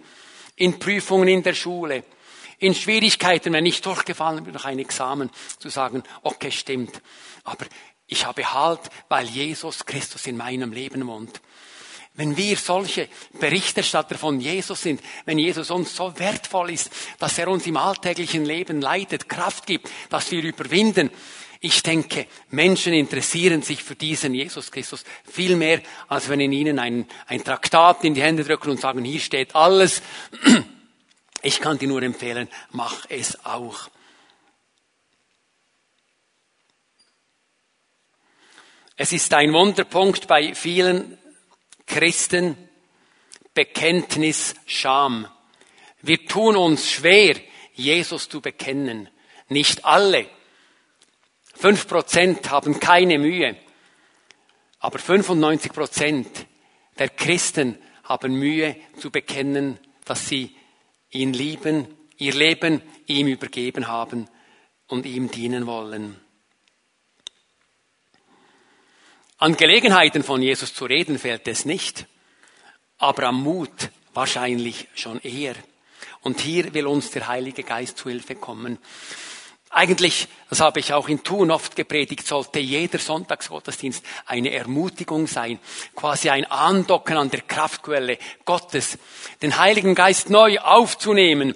in 0.54 0.78
Prüfungen 0.78 1.28
in 1.28 1.42
der 1.42 1.54
Schule, 1.54 2.04
in 2.58 2.74
Schwierigkeiten, 2.74 3.52
wenn 3.52 3.66
ich 3.66 3.80
durchgefallen 3.80 4.44
bin 4.44 4.52
durch 4.52 4.64
ein 4.64 4.78
Examen, 4.78 5.30
zu 5.58 5.68
sagen, 5.68 6.02
okay, 6.22 6.50
stimmt, 6.50 7.00
aber 7.44 7.66
ich 8.06 8.24
habe 8.24 8.52
Halt, 8.52 8.80
weil 9.08 9.26
Jesus 9.26 9.84
Christus 9.84 10.26
in 10.26 10.36
meinem 10.36 10.72
Leben 10.72 11.06
wohnt. 11.06 11.40
Wenn 12.14 12.36
wir 12.36 12.56
solche 12.56 13.08
Berichterstatter 13.38 14.16
von 14.16 14.40
Jesus 14.40 14.80
sind, 14.80 15.02
wenn 15.26 15.38
Jesus 15.38 15.70
uns 15.70 15.94
so 15.94 16.18
wertvoll 16.18 16.70
ist, 16.70 16.90
dass 17.18 17.36
er 17.36 17.48
uns 17.48 17.66
im 17.66 17.76
alltäglichen 17.76 18.46
Leben 18.46 18.80
leitet, 18.80 19.28
Kraft 19.28 19.66
gibt, 19.66 19.90
dass 20.08 20.30
wir 20.30 20.42
überwinden, 20.42 21.10
ich 21.60 21.82
denke, 21.82 22.26
Menschen 22.50 22.92
interessieren 22.92 23.62
sich 23.62 23.82
für 23.82 23.96
diesen 23.96 24.34
Jesus 24.34 24.70
Christus 24.70 25.04
viel 25.24 25.56
mehr, 25.56 25.80
als 26.08 26.28
wenn 26.28 26.40
in 26.40 26.52
ihnen 26.52 26.78
ein, 26.78 27.06
ein 27.26 27.42
Traktat 27.42 28.04
in 28.04 28.14
die 28.14 28.22
Hände 28.22 28.44
drücken 28.44 28.70
und 28.70 28.80
sagen, 28.80 29.04
hier 29.04 29.20
steht 29.20 29.54
alles. 29.54 30.02
Ich 31.42 31.60
kann 31.60 31.78
dir 31.78 31.86
nur 31.86 32.02
empfehlen, 32.02 32.48
mach 32.72 33.04
es 33.08 33.44
auch. 33.44 33.88
Es 38.96 39.12
ist 39.12 39.32
ein 39.32 39.52
Wunderpunkt 39.52 40.26
bei 40.26 40.54
vielen 40.54 41.18
Christen, 41.86 42.56
Bekenntnis 43.54 44.54
Scham. 44.66 45.28
Wir 46.02 46.26
tun 46.26 46.56
uns 46.56 46.90
schwer, 46.90 47.36
Jesus 47.74 48.28
zu 48.28 48.40
bekennen. 48.40 49.08
Nicht 49.48 49.84
alle. 49.84 50.28
Fünf 51.58 51.88
Prozent 51.88 52.50
haben 52.50 52.78
keine 52.80 53.18
Mühe. 53.18 53.56
Aber 54.78 54.98
95 54.98 55.72
Prozent 55.72 56.46
der 56.98 57.08
Christen 57.08 57.78
haben 58.04 58.34
Mühe 58.34 58.76
zu 58.98 59.10
bekennen, 59.10 59.78
dass 60.04 60.28
sie 60.28 60.54
ihn 61.10 61.32
lieben, 61.32 61.86
ihr 62.18 62.34
Leben 62.34 62.82
ihm 63.06 63.26
übergeben 63.26 63.88
haben 63.88 64.28
und 64.86 65.06
ihm 65.06 65.30
dienen 65.30 65.66
wollen. 65.66 66.20
An 69.38 69.56
Gelegenheiten 69.56 70.22
von 70.22 70.40
Jesus 70.40 70.74
zu 70.74 70.84
reden 70.84 71.18
fällt 71.18 71.48
es 71.48 71.64
nicht, 71.64 72.06
aber 72.98 73.24
am 73.24 73.42
Mut 73.42 73.90
wahrscheinlich 74.14 74.88
schon 74.94 75.20
eher. 75.20 75.54
Und 76.20 76.40
hier 76.40 76.72
will 76.74 76.86
uns 76.86 77.10
der 77.10 77.28
Heilige 77.28 77.62
Geist 77.62 77.98
zu 77.98 78.08
Hilfe 78.08 78.34
kommen. 78.34 78.78
Eigentlich, 79.70 80.28
das 80.48 80.60
habe 80.60 80.80
ich 80.80 80.92
auch 80.92 81.08
in 81.08 81.22
Thun 81.22 81.50
oft 81.50 81.74
gepredigt, 81.76 82.26
sollte 82.26 82.60
jeder 82.60 82.98
Sonntagsgottesdienst 82.98 84.04
eine 84.24 84.52
Ermutigung 84.52 85.26
sein, 85.26 85.58
quasi 85.94 86.30
ein 86.30 86.44
Andocken 86.44 87.16
an 87.16 87.30
der 87.30 87.42
Kraftquelle 87.42 88.18
Gottes, 88.44 88.98
den 89.42 89.58
Heiligen 89.58 89.94
Geist 89.94 90.30
neu 90.30 90.60
aufzunehmen, 90.60 91.54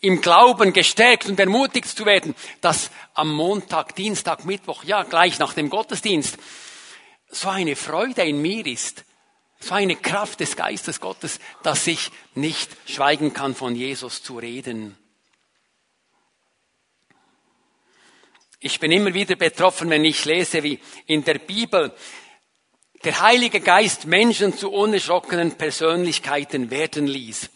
im 0.00 0.20
Glauben 0.20 0.72
gestärkt 0.72 1.28
und 1.28 1.38
ermutigt 1.38 1.88
zu 1.88 2.04
werden, 2.04 2.34
dass 2.60 2.90
am 3.14 3.32
Montag, 3.32 3.94
Dienstag, 3.94 4.44
Mittwoch, 4.44 4.82
ja 4.82 5.04
gleich 5.04 5.38
nach 5.38 5.54
dem 5.54 5.70
Gottesdienst, 5.70 6.38
so 7.30 7.48
eine 7.48 7.76
Freude 7.76 8.22
in 8.22 8.42
mir 8.42 8.66
ist, 8.66 9.04
so 9.60 9.74
eine 9.74 9.94
Kraft 9.94 10.40
des 10.40 10.56
Geistes 10.56 11.00
Gottes, 11.00 11.38
dass 11.62 11.86
ich 11.86 12.10
nicht 12.34 12.76
schweigen 12.84 13.32
kann, 13.32 13.54
von 13.54 13.76
Jesus 13.76 14.22
zu 14.24 14.38
reden. 14.38 14.98
Ich 18.62 18.80
bin 18.80 18.92
immer 18.92 19.12
wieder 19.12 19.36
betroffen, 19.36 19.90
wenn 19.90 20.04
ich 20.04 20.24
lese, 20.24 20.62
wie 20.62 20.78
in 21.06 21.24
der 21.24 21.38
Bibel 21.38 21.94
der 23.04 23.20
Heilige 23.20 23.60
Geist 23.60 24.06
Menschen 24.06 24.56
zu 24.56 24.70
unerschrockenen 24.70 25.56
Persönlichkeiten 25.56 26.70
werden 26.70 27.06
ließ. 27.06 27.50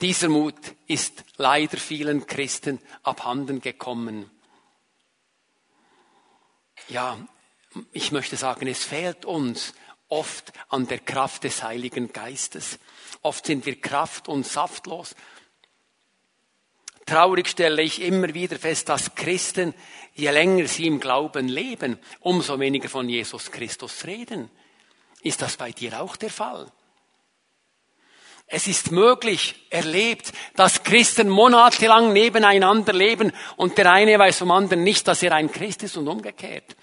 Dieser 0.00 0.28
Mut 0.28 0.56
ist 0.86 1.24
leider 1.36 1.78
vielen 1.78 2.26
Christen 2.26 2.78
abhanden 3.02 3.60
gekommen 3.60 4.30
ja, 6.88 7.18
ich 7.92 8.12
möchte 8.12 8.36
sagen, 8.36 8.66
es 8.66 8.84
fehlt 8.84 9.24
uns 9.24 9.74
oft 10.08 10.52
an 10.68 10.86
der 10.86 10.98
Kraft 10.98 11.44
des 11.44 11.62
Heiligen 11.62 12.12
Geistes. 12.12 12.78
Oft 13.22 13.46
sind 13.46 13.64
wir 13.66 13.80
kraft- 13.80 14.28
und 14.28 14.46
saftlos. 14.46 15.14
Traurig 17.12 17.46
stelle 17.46 17.82
ich 17.82 18.00
immer 18.00 18.32
wieder 18.32 18.58
fest, 18.58 18.88
dass 18.88 19.14
Christen, 19.14 19.74
je 20.14 20.30
länger 20.30 20.66
sie 20.66 20.86
im 20.86 20.98
Glauben 20.98 21.46
leben, 21.46 21.98
umso 22.20 22.58
weniger 22.58 22.88
von 22.88 23.06
Jesus 23.06 23.50
Christus 23.50 24.06
reden. 24.06 24.48
Ist 25.20 25.42
das 25.42 25.58
bei 25.58 25.72
dir 25.72 26.00
auch 26.00 26.16
der 26.16 26.30
Fall? 26.30 26.72
Es 28.46 28.66
ist 28.66 28.92
möglich, 28.92 29.66
erlebt, 29.68 30.32
dass 30.56 30.84
Christen 30.84 31.28
monatelang 31.28 32.14
nebeneinander 32.14 32.94
leben 32.94 33.32
und 33.56 33.76
der 33.76 33.92
eine 33.92 34.18
weiß 34.18 34.38
vom 34.38 34.50
anderen 34.50 34.82
nicht, 34.82 35.06
dass 35.06 35.22
er 35.22 35.32
ein 35.32 35.52
Christ 35.52 35.82
ist 35.82 35.98
und 35.98 36.08
umgekehrt. 36.08 36.76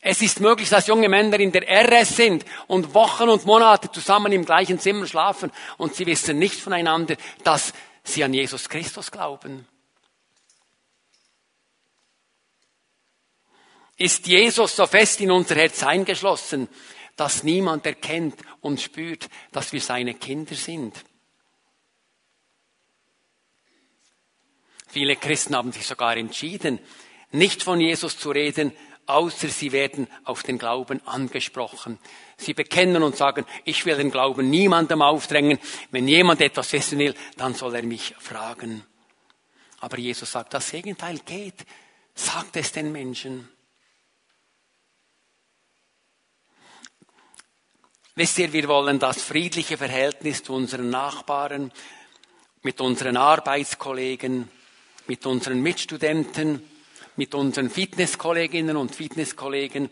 Es 0.00 0.22
ist 0.22 0.38
möglich, 0.38 0.68
dass 0.68 0.86
junge 0.86 1.08
Männer 1.08 1.40
in 1.40 1.50
der 1.50 1.64
RS 1.68 2.14
sind 2.14 2.44
und 2.68 2.94
Wochen 2.94 3.28
und 3.28 3.44
Monate 3.44 3.90
zusammen 3.90 4.30
im 4.30 4.44
gleichen 4.44 4.78
Zimmer 4.78 5.08
schlafen 5.08 5.50
und 5.78 5.96
sie 5.96 6.06
wissen 6.06 6.38
nicht 6.38 6.60
voneinander, 6.60 7.16
dass 7.42 7.72
sie 8.08 8.24
an 8.24 8.34
Jesus 8.34 8.68
Christus 8.68 9.10
glauben. 9.10 9.66
Ist 13.96 14.26
Jesus 14.26 14.76
so 14.76 14.86
fest 14.86 15.20
in 15.20 15.30
unser 15.30 15.54
Herz 15.54 15.82
eingeschlossen, 15.82 16.68
dass 17.16 17.42
niemand 17.42 17.86
erkennt 17.86 18.38
und 18.60 18.80
spürt, 18.80 19.28
dass 19.52 19.72
wir 19.72 19.80
seine 19.80 20.14
Kinder 20.14 20.54
sind. 20.54 20.94
Viele 24.86 25.16
Christen 25.16 25.56
haben 25.56 25.72
sich 25.72 25.86
sogar 25.86 26.16
entschieden, 26.16 26.78
nicht 27.32 27.62
von 27.62 27.80
Jesus 27.80 28.18
zu 28.18 28.30
reden, 28.30 28.72
außer 29.06 29.48
sie 29.48 29.72
werden 29.72 30.08
auf 30.24 30.42
den 30.42 30.58
Glauben 30.58 31.00
angesprochen. 31.06 31.98
Sie 32.36 32.54
bekennen 32.54 33.02
und 33.02 33.16
sagen, 33.16 33.46
ich 33.64 33.86
will 33.86 33.96
den 33.96 34.10
Glauben 34.10 34.50
niemandem 34.50 35.02
aufdrängen. 35.02 35.58
Wenn 35.90 36.08
jemand 36.08 36.40
etwas 36.40 36.72
wissen 36.72 36.98
will, 36.98 37.14
dann 37.36 37.54
soll 37.54 37.74
er 37.74 37.82
mich 37.82 38.14
fragen. 38.18 38.84
Aber 39.80 39.98
Jesus 39.98 40.32
sagt, 40.32 40.54
das 40.54 40.70
Gegenteil 40.70 41.20
geht. 41.24 41.64
Sagt 42.14 42.56
es 42.56 42.72
den 42.72 42.92
Menschen. 42.92 43.48
Wisst 48.14 48.38
ihr, 48.38 48.50
wir 48.54 48.66
wollen 48.66 48.98
das 48.98 49.20
friedliche 49.22 49.76
Verhältnis 49.76 50.42
zu 50.42 50.54
unseren 50.54 50.88
Nachbarn, 50.88 51.70
mit 52.62 52.80
unseren 52.80 53.18
Arbeitskollegen, 53.18 54.48
mit 55.06 55.26
unseren 55.26 55.60
Mitstudenten, 55.60 56.62
mit 57.16 57.34
unseren 57.34 57.70
Fitnesskolleginnen 57.70 58.76
und 58.76 58.94
Fitnesskollegen. 58.94 59.90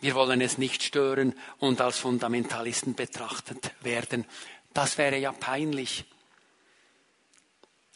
Wir 0.00 0.14
wollen 0.14 0.40
es 0.40 0.58
nicht 0.58 0.82
stören 0.82 1.34
und 1.58 1.80
als 1.80 1.98
Fundamentalisten 1.98 2.94
betrachtet 2.94 3.72
werden. 3.82 4.26
Das 4.72 4.98
wäre 4.98 5.18
ja 5.18 5.32
peinlich. 5.32 6.04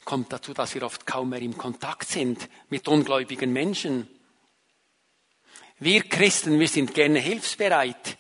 Kommt 0.05 0.33
dazu, 0.33 0.53
dass 0.53 0.75
wir 0.75 0.83
oft 0.83 1.07
kaum 1.07 1.29
mehr 1.29 1.43
im 1.43 1.57
Kontakt 1.57 2.09
sind 2.09 2.49
mit 2.71 2.89
ungläubigen 2.89 3.53
Menschen. 3.53 4.09
Wir 5.79 6.03
Christen, 6.03 6.59
wir 6.59 6.69
sind 6.69 6.95
gerne 6.95 7.21
hilfsbereit. 7.21 8.19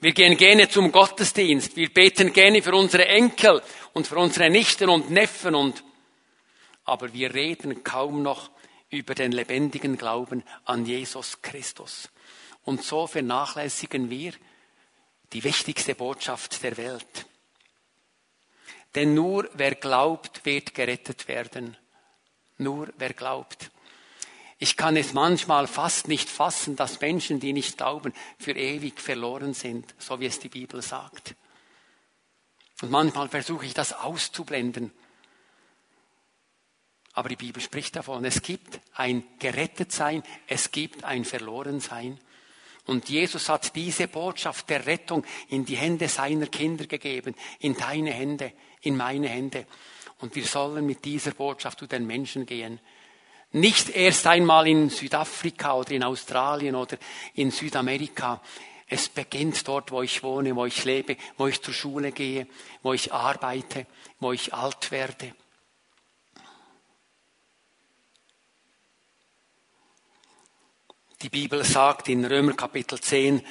Wir 0.00 0.12
gehen 0.12 0.36
gerne 0.36 0.68
zum 0.68 0.90
Gottesdienst. 0.92 1.76
Wir 1.76 1.88
beten 1.92 2.32
gerne 2.32 2.60
für 2.60 2.74
unsere 2.74 3.06
Enkel 3.06 3.62
und 3.92 4.06
für 4.06 4.16
unsere 4.16 4.50
Nichten 4.50 4.88
und 4.88 5.10
Neffen 5.10 5.54
und, 5.54 5.84
aber 6.84 7.12
wir 7.12 7.32
reden 7.32 7.84
kaum 7.84 8.22
noch 8.22 8.50
über 8.92 9.14
den 9.14 9.32
lebendigen 9.32 9.96
Glauben 9.96 10.44
an 10.64 10.86
Jesus 10.86 11.42
Christus. 11.42 12.10
Und 12.64 12.84
so 12.84 13.06
vernachlässigen 13.06 14.10
wir 14.10 14.32
die 15.32 15.42
wichtigste 15.42 15.94
Botschaft 15.94 16.62
der 16.62 16.76
Welt. 16.76 17.26
Denn 18.94 19.14
nur 19.14 19.48
wer 19.54 19.74
glaubt, 19.74 20.44
wird 20.44 20.74
gerettet 20.74 21.26
werden. 21.26 21.76
Nur 22.58 22.92
wer 22.98 23.14
glaubt. 23.14 23.70
Ich 24.58 24.76
kann 24.76 24.96
es 24.96 25.12
manchmal 25.12 25.66
fast 25.66 26.06
nicht 26.06 26.28
fassen, 26.28 26.76
dass 26.76 27.00
Menschen, 27.00 27.40
die 27.40 27.52
nicht 27.52 27.78
glauben, 27.78 28.12
für 28.38 28.52
ewig 28.52 29.00
verloren 29.00 29.54
sind, 29.54 29.92
so 29.98 30.20
wie 30.20 30.26
es 30.26 30.38
die 30.38 30.50
Bibel 30.50 30.82
sagt. 30.82 31.34
Und 32.82 32.90
manchmal 32.90 33.28
versuche 33.28 33.64
ich 33.64 33.74
das 33.74 33.92
auszublenden. 33.92 34.92
Aber 37.14 37.28
die 37.28 37.36
Bibel 37.36 37.62
spricht 37.62 37.96
davon, 37.96 38.24
es 38.24 38.40
gibt 38.42 38.80
ein 38.94 39.22
Gerettetsein, 39.38 40.22
es 40.46 40.70
gibt 40.70 41.04
ein 41.04 41.24
Verlorensein. 41.24 42.18
Und 42.86 43.08
Jesus 43.08 43.48
hat 43.48 43.76
diese 43.76 44.08
Botschaft 44.08 44.68
der 44.70 44.86
Rettung 44.86 45.24
in 45.48 45.64
die 45.64 45.76
Hände 45.76 46.08
seiner 46.08 46.46
Kinder 46.46 46.86
gegeben, 46.86 47.34
in 47.60 47.76
deine 47.76 48.10
Hände, 48.10 48.52
in 48.80 48.96
meine 48.96 49.28
Hände. 49.28 49.66
Und 50.20 50.34
wir 50.34 50.44
sollen 50.44 50.86
mit 50.86 51.04
dieser 51.04 51.32
Botschaft 51.32 51.78
zu 51.78 51.86
den 51.86 52.06
Menschen 52.06 52.46
gehen. 52.46 52.80
Nicht 53.52 53.90
erst 53.90 54.26
einmal 54.26 54.66
in 54.66 54.88
Südafrika 54.88 55.74
oder 55.74 55.92
in 55.92 56.02
Australien 56.02 56.74
oder 56.74 56.96
in 57.34 57.50
Südamerika. 57.50 58.40
Es 58.88 59.08
beginnt 59.08 59.68
dort, 59.68 59.92
wo 59.92 60.02
ich 60.02 60.22
wohne, 60.22 60.56
wo 60.56 60.64
ich 60.64 60.84
lebe, 60.84 61.16
wo 61.36 61.46
ich 61.46 61.60
zur 61.60 61.74
Schule 61.74 62.12
gehe, 62.12 62.46
wo 62.82 62.94
ich 62.94 63.12
arbeite, 63.12 63.86
wo 64.20 64.32
ich 64.32 64.54
alt 64.54 64.90
werde. 64.90 65.34
Die 71.22 71.28
Bibel 71.28 71.62
sagt 71.62 72.08
in 72.08 72.24
Römer 72.24 72.54
Kapitel 72.54 73.00
10, 73.00 73.42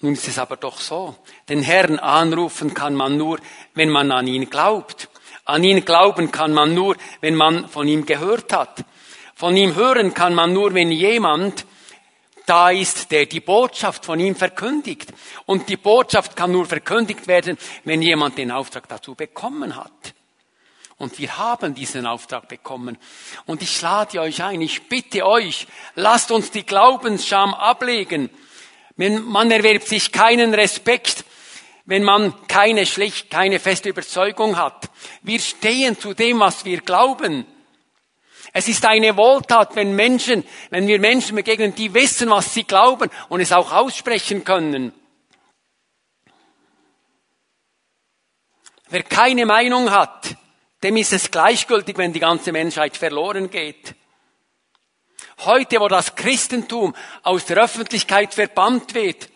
nun 0.00 0.14
ist 0.14 0.26
es 0.26 0.40
aber 0.40 0.56
doch 0.56 0.80
so, 0.80 1.14
den 1.48 1.62
Herrn 1.62 2.00
anrufen 2.00 2.74
kann 2.74 2.96
man 2.96 3.16
nur, 3.16 3.38
wenn 3.74 3.90
man 3.90 4.10
an 4.10 4.26
ihn 4.26 4.50
glaubt. 4.50 5.08
An 5.44 5.62
ihn 5.62 5.84
glauben 5.84 6.32
kann 6.32 6.52
man 6.52 6.74
nur, 6.74 6.96
wenn 7.20 7.36
man 7.36 7.68
von 7.68 7.86
ihm 7.86 8.06
gehört 8.06 8.52
hat. 8.52 8.84
Von 9.36 9.56
ihm 9.56 9.76
hören 9.76 10.14
kann 10.14 10.34
man 10.34 10.52
nur, 10.52 10.74
wenn 10.74 10.90
jemand 10.90 11.64
da 12.46 12.70
ist, 12.70 13.12
der 13.12 13.26
die 13.26 13.38
Botschaft 13.38 14.04
von 14.04 14.18
ihm 14.18 14.34
verkündigt. 14.34 15.12
Und 15.46 15.68
die 15.68 15.76
Botschaft 15.76 16.34
kann 16.34 16.50
nur 16.50 16.66
verkündigt 16.66 17.28
werden, 17.28 17.56
wenn 17.84 18.02
jemand 18.02 18.36
den 18.36 18.50
Auftrag 18.50 18.88
dazu 18.88 19.14
bekommen 19.14 19.76
hat. 19.76 20.14
Und 21.02 21.18
wir 21.18 21.36
haben 21.36 21.74
diesen 21.74 22.06
Auftrag 22.06 22.46
bekommen. 22.46 22.96
Und 23.44 23.60
ich 23.60 23.82
lade 23.82 24.20
euch 24.20 24.40
ein, 24.44 24.60
ich 24.60 24.88
bitte 24.88 25.26
euch, 25.26 25.66
lasst 25.96 26.30
uns 26.30 26.52
die 26.52 26.64
Glaubensscham 26.64 27.54
ablegen. 27.54 28.30
Man 28.94 29.50
erwerbt 29.50 29.88
sich 29.88 30.12
keinen 30.12 30.54
Respekt, 30.54 31.24
wenn 31.86 32.04
man 32.04 32.46
keine 32.46 32.86
schlicht, 32.86 33.30
keine 33.30 33.58
feste 33.58 33.88
Überzeugung 33.88 34.56
hat. 34.56 34.90
Wir 35.22 35.40
stehen 35.40 35.98
zu 35.98 36.14
dem, 36.14 36.38
was 36.38 36.64
wir 36.64 36.82
glauben. 36.82 37.46
Es 38.52 38.68
ist 38.68 38.86
eine 38.86 39.16
Wohltat, 39.16 39.74
wenn 39.74 39.96
Menschen, 39.96 40.44
wenn 40.70 40.86
wir 40.86 41.00
Menschen 41.00 41.34
begegnen, 41.34 41.74
die 41.74 41.92
wissen, 41.94 42.30
was 42.30 42.54
sie 42.54 42.62
glauben 42.62 43.10
und 43.28 43.40
es 43.40 43.50
auch 43.50 43.72
aussprechen 43.72 44.44
können. 44.44 44.92
Wer 48.88 49.02
keine 49.02 49.46
Meinung 49.46 49.90
hat, 49.90 50.36
dem 50.82 50.96
ist 50.96 51.12
es 51.12 51.30
gleichgültig, 51.30 51.96
wenn 51.98 52.12
die 52.12 52.20
ganze 52.20 52.52
Menschheit 52.52 52.96
verloren 52.96 53.50
geht. 53.50 53.94
Heute, 55.38 55.80
wo 55.80 55.88
das 55.88 56.14
Christentum 56.14 56.94
aus 57.22 57.46
der 57.46 57.58
Öffentlichkeit 57.58 58.34
verbannt 58.34 58.94
wird 58.94 59.28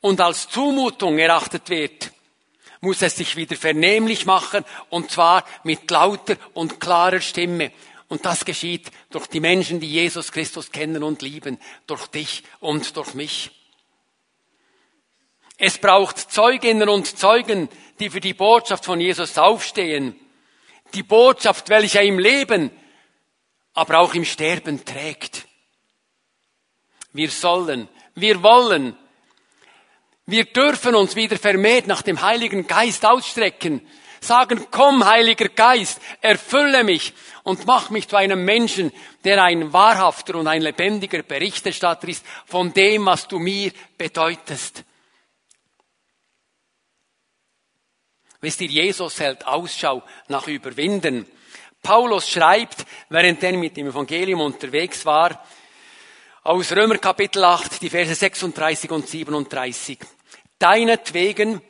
und 0.00 0.20
als 0.20 0.48
Zumutung 0.48 1.18
erachtet 1.18 1.68
wird, 1.68 2.10
muss 2.80 3.00
es 3.02 3.16
sich 3.16 3.36
wieder 3.36 3.56
vernehmlich 3.56 4.26
machen, 4.26 4.64
und 4.90 5.10
zwar 5.10 5.44
mit 5.62 5.88
lauter 5.90 6.36
und 6.52 6.80
klarer 6.80 7.20
Stimme. 7.20 7.70
Und 8.08 8.26
das 8.26 8.44
geschieht 8.44 8.90
durch 9.10 9.28
die 9.28 9.40
Menschen, 9.40 9.78
die 9.78 9.90
Jesus 9.90 10.32
Christus 10.32 10.72
kennen 10.72 11.02
und 11.02 11.22
lieben, 11.22 11.58
durch 11.86 12.08
dich 12.08 12.42
und 12.60 12.96
durch 12.96 13.14
mich. 13.14 13.61
Es 15.64 15.78
braucht 15.78 16.18
Zeuginnen 16.18 16.88
und 16.88 17.06
Zeugen, 17.16 17.68
die 18.00 18.10
für 18.10 18.18
die 18.18 18.34
Botschaft 18.34 18.84
von 18.84 19.00
Jesus 19.00 19.38
aufstehen. 19.38 20.18
Die 20.92 21.04
Botschaft, 21.04 21.68
welche 21.68 21.98
er 21.98 22.04
im 22.04 22.18
Leben, 22.18 22.72
aber 23.72 24.00
auch 24.00 24.12
im 24.14 24.24
Sterben 24.24 24.84
trägt. 24.84 25.46
Wir 27.12 27.30
sollen, 27.30 27.88
wir 28.16 28.42
wollen 28.42 28.96
wir 30.26 30.44
dürfen 30.44 30.96
uns 30.96 31.14
wieder 31.14 31.36
vermehrt 31.36 31.86
nach 31.86 32.02
dem 32.02 32.22
Heiligen 32.22 32.66
Geist 32.66 33.04
ausstrecken. 33.04 33.86
Sagen, 34.20 34.66
komm, 34.70 35.04
Heiliger 35.04 35.48
Geist, 35.48 36.00
erfülle 36.20 36.84
mich 36.84 37.12
und 37.44 37.66
mach 37.66 37.90
mich 37.90 38.08
zu 38.08 38.16
einem 38.16 38.44
Menschen, 38.44 38.92
der 39.24 39.42
ein 39.44 39.72
wahrhafter 39.72 40.36
und 40.36 40.48
ein 40.48 40.62
lebendiger 40.62 41.22
Berichterstatter 41.22 42.08
ist 42.08 42.24
von 42.46 42.72
dem, 42.72 43.06
was 43.06 43.28
du 43.28 43.38
mir 43.38 43.72
bedeutest. 43.98 44.84
Wisst 48.42 48.60
ihr, 48.60 48.68
Jesus 48.68 49.20
hält 49.20 49.46
Ausschau 49.46 50.02
nach 50.26 50.48
Überwinden. 50.48 51.26
Paulus 51.80 52.28
schreibt, 52.28 52.84
während 53.08 53.40
er 53.44 53.56
mit 53.56 53.76
dem 53.76 53.86
Evangelium 53.86 54.40
unterwegs 54.40 55.06
war, 55.06 55.46
aus 56.42 56.72
Römer 56.72 56.98
Kapitel 56.98 57.44
8, 57.44 57.80
die 57.80 57.88
Verse 57.88 58.16
36 58.16 58.90
und 58.90 59.08
37. 59.08 60.00
Deinetwegen 60.58 61.62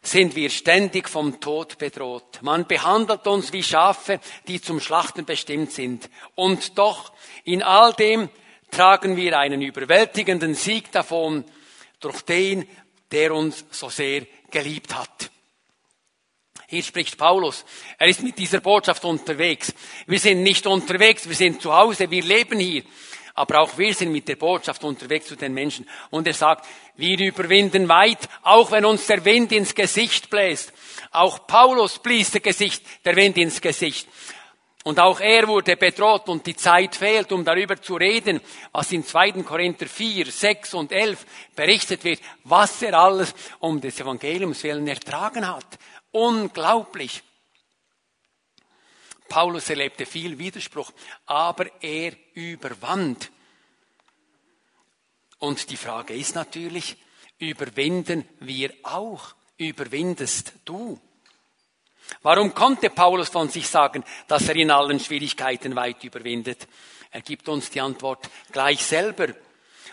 sind 0.00 0.34
wir 0.36 0.48
ständig 0.48 1.10
vom 1.10 1.38
Tod 1.38 1.76
bedroht. 1.76 2.38
Man 2.40 2.66
behandelt 2.66 3.26
uns 3.26 3.52
wie 3.52 3.62
Schafe, 3.62 4.18
die 4.48 4.62
zum 4.62 4.80
Schlachten 4.80 5.26
bestimmt 5.26 5.72
sind. 5.72 6.08
Und 6.34 6.78
doch, 6.78 7.12
in 7.44 7.62
all 7.62 7.92
dem 7.92 8.30
tragen 8.70 9.16
wir 9.16 9.38
einen 9.38 9.60
überwältigenden 9.60 10.54
Sieg 10.54 10.90
davon 10.92 11.44
durch 12.00 12.22
den, 12.22 12.66
der 13.12 13.34
uns 13.34 13.66
so 13.70 13.90
sehr 13.90 14.26
geliebt 14.50 14.94
hat. 14.94 15.30
Hier 16.76 16.82
spricht 16.82 17.16
Paulus. 17.16 17.64
Er 17.96 18.06
ist 18.06 18.22
mit 18.22 18.36
dieser 18.36 18.60
Botschaft 18.60 19.02
unterwegs. 19.06 19.72
Wir 20.06 20.18
sind 20.18 20.42
nicht 20.42 20.66
unterwegs, 20.66 21.26
wir 21.26 21.34
sind 21.34 21.62
zu 21.62 21.74
Hause, 21.74 22.10
wir 22.10 22.22
leben 22.22 22.58
hier 22.58 22.82
aber 23.38 23.60
auch 23.60 23.76
wir 23.76 23.92
sind 23.92 24.12
mit 24.12 24.26
der 24.28 24.36
Botschaft 24.36 24.82
unterwegs 24.82 25.26
zu 25.26 25.36
den 25.36 25.52
Menschen. 25.52 25.86
Und 26.08 26.26
er 26.26 26.32
sagt, 26.32 26.66
wir 26.96 27.18
überwinden 27.18 27.86
weit, 27.86 28.30
auch 28.42 28.70
wenn 28.70 28.86
uns 28.86 29.06
der 29.06 29.22
Wind 29.26 29.52
ins 29.52 29.74
Gesicht 29.74 30.30
bläst. 30.30 30.72
Auch 31.12 31.46
Paulus 31.46 31.98
blies 31.98 32.30
der, 32.30 32.40
Gesicht, 32.40 32.82
der 33.04 33.14
Wind 33.14 33.36
ins 33.36 33.60
Gesicht. 33.60 34.08
Und 34.84 35.00
auch 35.00 35.18
er 35.18 35.48
wurde 35.48 35.76
bedroht 35.76 36.28
und 36.28 36.46
die 36.46 36.54
Zeit 36.54 36.94
fehlt, 36.94 37.32
um 37.32 37.44
darüber 37.44 37.82
zu 37.82 37.96
reden, 37.96 38.40
was 38.70 38.92
in 38.92 39.04
2. 39.04 39.42
Korinther 39.42 39.86
4, 39.86 40.26
6 40.26 40.74
und 40.74 40.92
11 40.92 41.26
berichtet 41.56 42.04
wird, 42.04 42.20
was 42.44 42.80
er 42.82 42.94
alles 42.94 43.34
um 43.58 43.80
des 43.80 44.00
Evangeliums 44.00 44.62
willen 44.62 44.86
ertragen 44.86 45.46
hat. 45.46 45.66
Unglaublich. 46.16 47.22
Paulus 49.28 49.68
erlebte 49.68 50.06
viel 50.06 50.38
Widerspruch, 50.38 50.90
aber 51.26 51.66
er 51.82 52.16
überwand. 52.32 53.30
Und 55.38 55.68
die 55.68 55.76
Frage 55.76 56.14
ist 56.14 56.34
natürlich, 56.34 56.96
überwinden 57.38 58.26
wir 58.40 58.72
auch? 58.82 59.34
Überwindest 59.58 60.54
du? 60.64 60.98
Warum 62.22 62.54
konnte 62.54 62.88
Paulus 62.88 63.28
von 63.28 63.50
sich 63.50 63.68
sagen, 63.68 64.02
dass 64.26 64.48
er 64.48 64.56
in 64.56 64.70
allen 64.70 65.00
Schwierigkeiten 65.00 65.76
weit 65.76 66.02
überwindet? 66.02 66.66
Er 67.10 67.20
gibt 67.20 67.46
uns 67.50 67.68
die 67.68 67.82
Antwort 67.82 68.30
gleich 68.52 68.82
selber. 68.82 69.34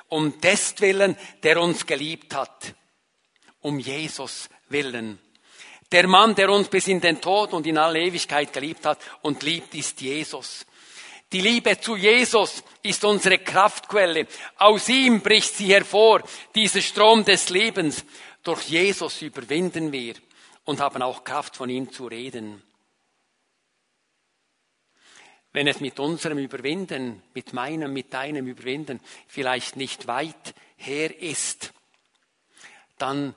Um 0.08 0.40
des 0.40 0.80
Willen, 0.80 1.18
der 1.42 1.60
uns 1.60 1.86
geliebt 1.86 2.34
hat. 2.34 2.76
um 3.60 3.80
Jesus 3.80 4.50
willen. 4.70 5.20
Der 5.94 6.08
Mann, 6.08 6.34
der 6.34 6.50
uns 6.50 6.70
bis 6.70 6.88
in 6.88 7.00
den 7.00 7.22
Tod 7.22 7.54
und 7.54 7.68
in 7.68 7.78
alle 7.78 8.02
Ewigkeit 8.02 8.52
geliebt 8.52 8.84
hat 8.88 9.00
und 9.22 9.44
liebt, 9.44 9.76
ist 9.76 10.02
Jesus. 10.02 10.66
Die 11.32 11.42
Liebe 11.42 11.80
zu 11.80 11.96
Jesus 11.96 12.64
ist 12.82 13.06
unsere 13.06 13.38
Kraftquelle. 13.38 14.26
Aus 14.58 14.90
ihm 14.90 15.22
bricht 15.22 15.56
sie 15.56 15.72
hervor, 15.72 16.24
dieser 16.56 16.82
Strom 16.82 17.24
des 17.24 17.50
Lebens. 17.50 18.06
Durch 18.42 18.70
Jesus 18.70 19.22
überwinden 19.22 19.92
wir 19.92 20.16
und 20.66 20.80
haben 20.80 21.04
auch 21.04 21.24
Kraft 21.24 21.56
von 21.56 21.70
ihm 21.70 21.92
zu 21.92 22.08
reden. 22.08 22.64
Wenn 25.52 25.68
es 25.68 25.80
mit 25.80 26.00
unserem 26.00 26.40
Überwinden, 26.40 27.22
mit 27.36 27.54
meinem, 27.54 27.94
mit 27.94 28.12
deinem 28.12 28.48
Überwinden 28.48 29.00
vielleicht 29.28 29.76
nicht 29.76 30.08
weit 30.08 30.56
her 30.76 31.22
ist, 31.22 31.72
dann 32.98 33.36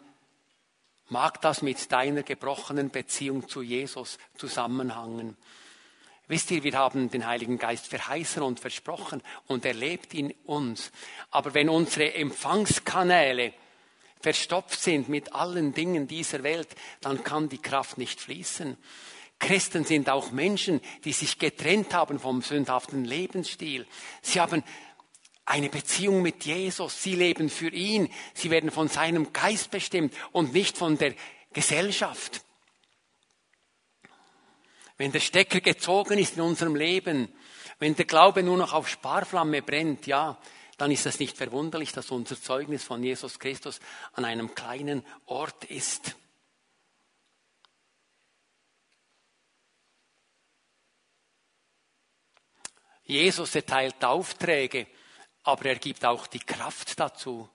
mag 1.08 1.40
das 1.40 1.62
mit 1.62 1.90
deiner 1.92 2.22
gebrochenen 2.22 2.90
Beziehung 2.90 3.48
zu 3.48 3.62
Jesus 3.62 4.18
zusammenhangen. 4.36 5.36
Wisst 6.28 6.50
ihr, 6.50 6.64
wir 6.64 6.72
haben 6.72 7.08
den 7.08 7.26
Heiligen 7.26 7.58
Geist 7.58 7.86
verheißen 7.86 8.42
und 8.42 8.58
versprochen 8.58 9.22
und 9.46 9.64
er 9.64 9.74
lebt 9.74 10.12
in 10.12 10.34
uns. 10.44 10.90
Aber 11.30 11.54
wenn 11.54 11.68
unsere 11.68 12.14
Empfangskanäle 12.14 13.52
verstopft 14.20 14.80
sind 14.80 15.08
mit 15.08 15.34
allen 15.34 15.72
Dingen 15.72 16.08
dieser 16.08 16.42
Welt, 16.42 16.68
dann 17.00 17.22
kann 17.22 17.48
die 17.48 17.58
Kraft 17.62 17.96
nicht 17.96 18.20
fließen. 18.20 18.76
Christen 19.38 19.84
sind 19.84 20.08
auch 20.08 20.32
Menschen, 20.32 20.80
die 21.04 21.12
sich 21.12 21.38
getrennt 21.38 21.92
haben 21.94 22.18
vom 22.18 22.42
sündhaften 22.42 23.04
Lebensstil. 23.04 23.86
Sie 24.22 24.40
haben 24.40 24.64
eine 25.46 25.70
Beziehung 25.70 26.22
mit 26.22 26.44
Jesus. 26.44 27.02
Sie 27.02 27.14
leben 27.14 27.48
für 27.48 27.70
ihn. 27.70 28.12
Sie 28.34 28.50
werden 28.50 28.70
von 28.70 28.88
seinem 28.88 29.32
Geist 29.32 29.70
bestimmt 29.70 30.12
und 30.32 30.52
nicht 30.52 30.76
von 30.76 30.98
der 30.98 31.14
Gesellschaft. 31.52 32.42
Wenn 34.98 35.12
der 35.12 35.20
Stecker 35.20 35.60
gezogen 35.60 36.18
ist 36.18 36.36
in 36.36 36.42
unserem 36.42 36.74
Leben, 36.74 37.32
wenn 37.78 37.94
der 37.94 38.06
Glaube 38.06 38.42
nur 38.42 38.56
noch 38.56 38.72
auf 38.72 38.88
Sparflamme 38.88 39.62
brennt, 39.62 40.06
ja, 40.06 40.38
dann 40.78 40.90
ist 40.90 41.06
es 41.06 41.20
nicht 41.20 41.36
verwunderlich, 41.36 41.92
dass 41.92 42.10
unser 42.10 42.40
Zeugnis 42.40 42.82
von 42.82 43.02
Jesus 43.02 43.38
Christus 43.38 43.80
an 44.12 44.24
einem 44.24 44.54
kleinen 44.54 45.04
Ort 45.26 45.64
ist. 45.64 46.16
Jesus 53.04 53.54
erteilt 53.54 54.04
Aufträge, 54.04 54.88
aber 55.46 55.66
er 55.66 55.76
gibt 55.76 56.04
auch 56.04 56.26
die 56.26 56.40
Kraft 56.40 56.98
dazu. 56.98 57.48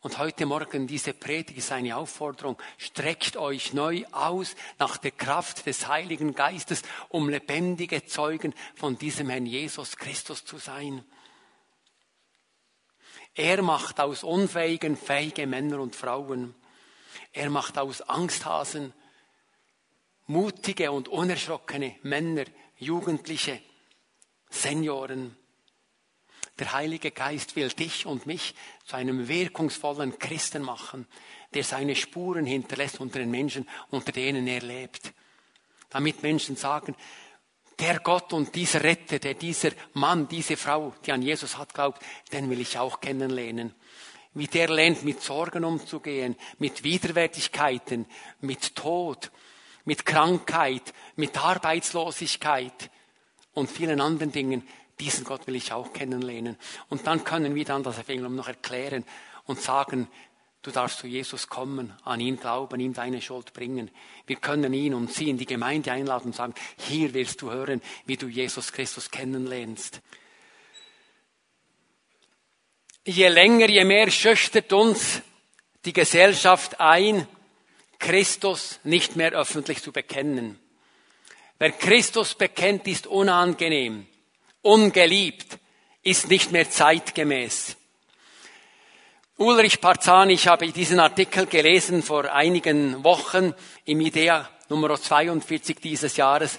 Und 0.00 0.18
heute 0.18 0.46
Morgen 0.46 0.86
diese 0.86 1.14
Predigt 1.14 1.58
ist 1.58 1.72
eine 1.72 1.96
Aufforderung. 1.96 2.56
Streckt 2.78 3.36
euch 3.36 3.72
neu 3.72 4.04
aus 4.12 4.54
nach 4.78 4.98
der 4.98 5.10
Kraft 5.10 5.66
des 5.66 5.88
Heiligen 5.88 6.34
Geistes, 6.34 6.82
um 7.08 7.28
lebendige 7.28 8.04
Zeugen 8.06 8.54
von 8.74 8.96
diesem 8.96 9.28
Herrn 9.28 9.46
Jesus 9.46 9.96
Christus 9.96 10.44
zu 10.44 10.58
sein. 10.58 11.04
Er 13.34 13.62
macht 13.62 14.00
aus 14.00 14.22
Unfähigen 14.22 14.96
fähige 14.96 15.46
Männer 15.46 15.80
und 15.80 15.96
Frauen. 15.96 16.54
Er 17.32 17.50
macht 17.50 17.76
aus 17.76 18.00
Angsthasen 18.02 18.94
mutige 20.26 20.90
und 20.90 21.08
unerschrockene 21.08 21.96
Männer, 22.02 22.44
Jugendliche, 22.78 23.60
Senioren. 24.50 25.36
Der 26.58 26.72
Heilige 26.72 27.10
Geist 27.10 27.54
will 27.54 27.68
dich 27.68 28.06
und 28.06 28.26
mich 28.26 28.54
zu 28.86 28.96
einem 28.96 29.28
wirkungsvollen 29.28 30.18
Christen 30.18 30.62
machen, 30.62 31.06
der 31.52 31.64
seine 31.64 31.94
Spuren 31.94 32.46
hinterlässt 32.46 33.00
unter 33.00 33.18
den 33.18 33.30
Menschen, 33.30 33.68
unter 33.90 34.12
denen 34.12 34.46
er 34.46 34.62
lebt. 34.62 35.12
Damit 35.90 36.22
Menschen 36.22 36.56
sagen, 36.56 36.96
der 37.78 38.00
Gott 38.00 38.32
und 38.32 38.54
dieser 38.54 38.82
Retter, 38.82 39.18
der 39.18 39.34
dieser 39.34 39.70
Mann, 39.92 40.28
diese 40.28 40.56
Frau, 40.56 40.94
die 41.04 41.12
an 41.12 41.20
Jesus 41.20 41.58
hat 41.58 41.74
glaubt, 41.74 42.02
den 42.32 42.48
will 42.48 42.60
ich 42.60 42.78
auch 42.78 43.00
kennenlernen. 43.00 43.74
Wie 44.32 44.46
der 44.46 44.68
lernt, 44.68 45.04
mit 45.04 45.22
Sorgen 45.22 45.64
umzugehen, 45.64 46.36
mit 46.58 46.84
Widerwärtigkeiten, 46.84 48.06
mit 48.40 48.74
Tod, 48.74 49.30
mit 49.84 50.04
Krankheit, 50.04 50.94
mit 51.16 51.36
Arbeitslosigkeit 51.38 52.90
und 53.52 53.70
vielen 53.70 54.00
anderen 54.00 54.32
Dingen. 54.32 54.66
Diesen 55.00 55.24
Gott 55.24 55.46
will 55.46 55.56
ich 55.56 55.72
auch 55.72 55.92
kennenlernen. 55.92 56.56
Und 56.88 57.06
dann 57.06 57.24
können 57.24 57.54
wir 57.54 57.64
dann 57.64 57.82
das 57.82 57.98
Evangelium 57.98 58.34
noch 58.34 58.48
erklären 58.48 59.04
und 59.44 59.60
sagen, 59.60 60.08
du 60.62 60.70
darfst 60.70 60.98
zu 60.98 61.06
Jesus 61.06 61.48
kommen, 61.48 61.92
an 62.04 62.20
ihn 62.20 62.38
glauben, 62.38 62.80
ihm 62.80 62.94
deine 62.94 63.20
Schuld 63.20 63.52
bringen. 63.52 63.90
Wir 64.26 64.36
können 64.36 64.72
ihn 64.72 64.94
und 64.94 65.12
sie 65.12 65.28
in 65.28 65.36
die 65.36 65.46
Gemeinde 65.46 65.92
einladen 65.92 66.28
und 66.28 66.34
sagen, 66.34 66.54
hier 66.78 67.12
wirst 67.12 67.42
du 67.42 67.50
hören, 67.50 67.82
wie 68.06 68.16
du 68.16 68.26
Jesus 68.26 68.72
Christus 68.72 69.10
kennenlernst. 69.10 70.00
Je 73.04 73.28
länger, 73.28 73.68
je 73.68 73.84
mehr 73.84 74.10
schüchtert 74.10 74.72
uns 74.72 75.20
die 75.84 75.92
Gesellschaft 75.92 76.80
ein, 76.80 77.28
Christus 77.98 78.80
nicht 78.82 79.14
mehr 79.14 79.32
öffentlich 79.32 79.82
zu 79.82 79.92
bekennen. 79.92 80.58
Wer 81.58 81.72
Christus 81.72 82.34
bekennt, 82.34 82.88
ist 82.88 83.06
unangenehm 83.06 84.06
ungeliebt, 84.66 85.58
ist 86.02 86.28
nicht 86.28 86.50
mehr 86.50 86.68
zeitgemäß. 86.68 87.76
Ulrich 89.36 89.80
Parzani, 89.80 90.32
ich 90.32 90.48
habe 90.48 90.66
diesen 90.72 90.98
Artikel 90.98 91.46
gelesen 91.46 92.02
vor 92.02 92.32
einigen 92.32 93.04
Wochen 93.04 93.54
im 93.84 94.00
IDEA 94.00 94.48
Nummer 94.68 95.00
42 95.00 95.76
dieses 95.80 96.16
Jahres. 96.16 96.58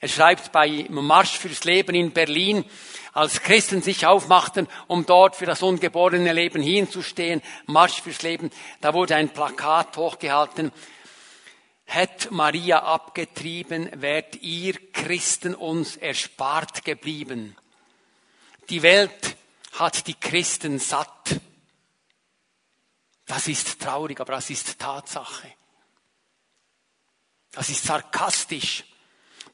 Er 0.00 0.08
schreibt 0.08 0.52
bei 0.52 0.86
Marsch 0.88 1.38
fürs 1.38 1.64
Leben 1.64 1.94
in 1.94 2.12
Berlin, 2.12 2.64
als 3.12 3.42
Christen 3.42 3.82
sich 3.82 4.06
aufmachten, 4.06 4.66
um 4.86 5.04
dort 5.04 5.36
für 5.36 5.46
das 5.46 5.62
ungeborene 5.62 6.32
Leben 6.32 6.62
hinzustehen, 6.62 7.42
Marsch 7.66 8.00
fürs 8.00 8.22
Leben, 8.22 8.50
da 8.80 8.94
wurde 8.94 9.16
ein 9.16 9.28
Plakat 9.28 9.96
hochgehalten, 9.96 10.72
Hätt 11.84 12.30
Maria 12.30 12.82
abgetrieben, 12.82 13.90
wärt 14.00 14.36
ihr 14.36 14.74
Christen 14.92 15.54
uns 15.54 15.96
erspart 15.96 16.84
geblieben. 16.84 17.56
Die 18.70 18.82
Welt 18.82 19.36
hat 19.72 20.06
die 20.06 20.14
Christen 20.14 20.78
satt. 20.78 21.40
Das 23.26 23.48
ist 23.48 23.80
traurig, 23.80 24.20
aber 24.20 24.32
das 24.32 24.50
ist 24.50 24.78
Tatsache. 24.78 25.52
Das 27.52 27.68
ist 27.68 27.84
sarkastisch. 27.84 28.84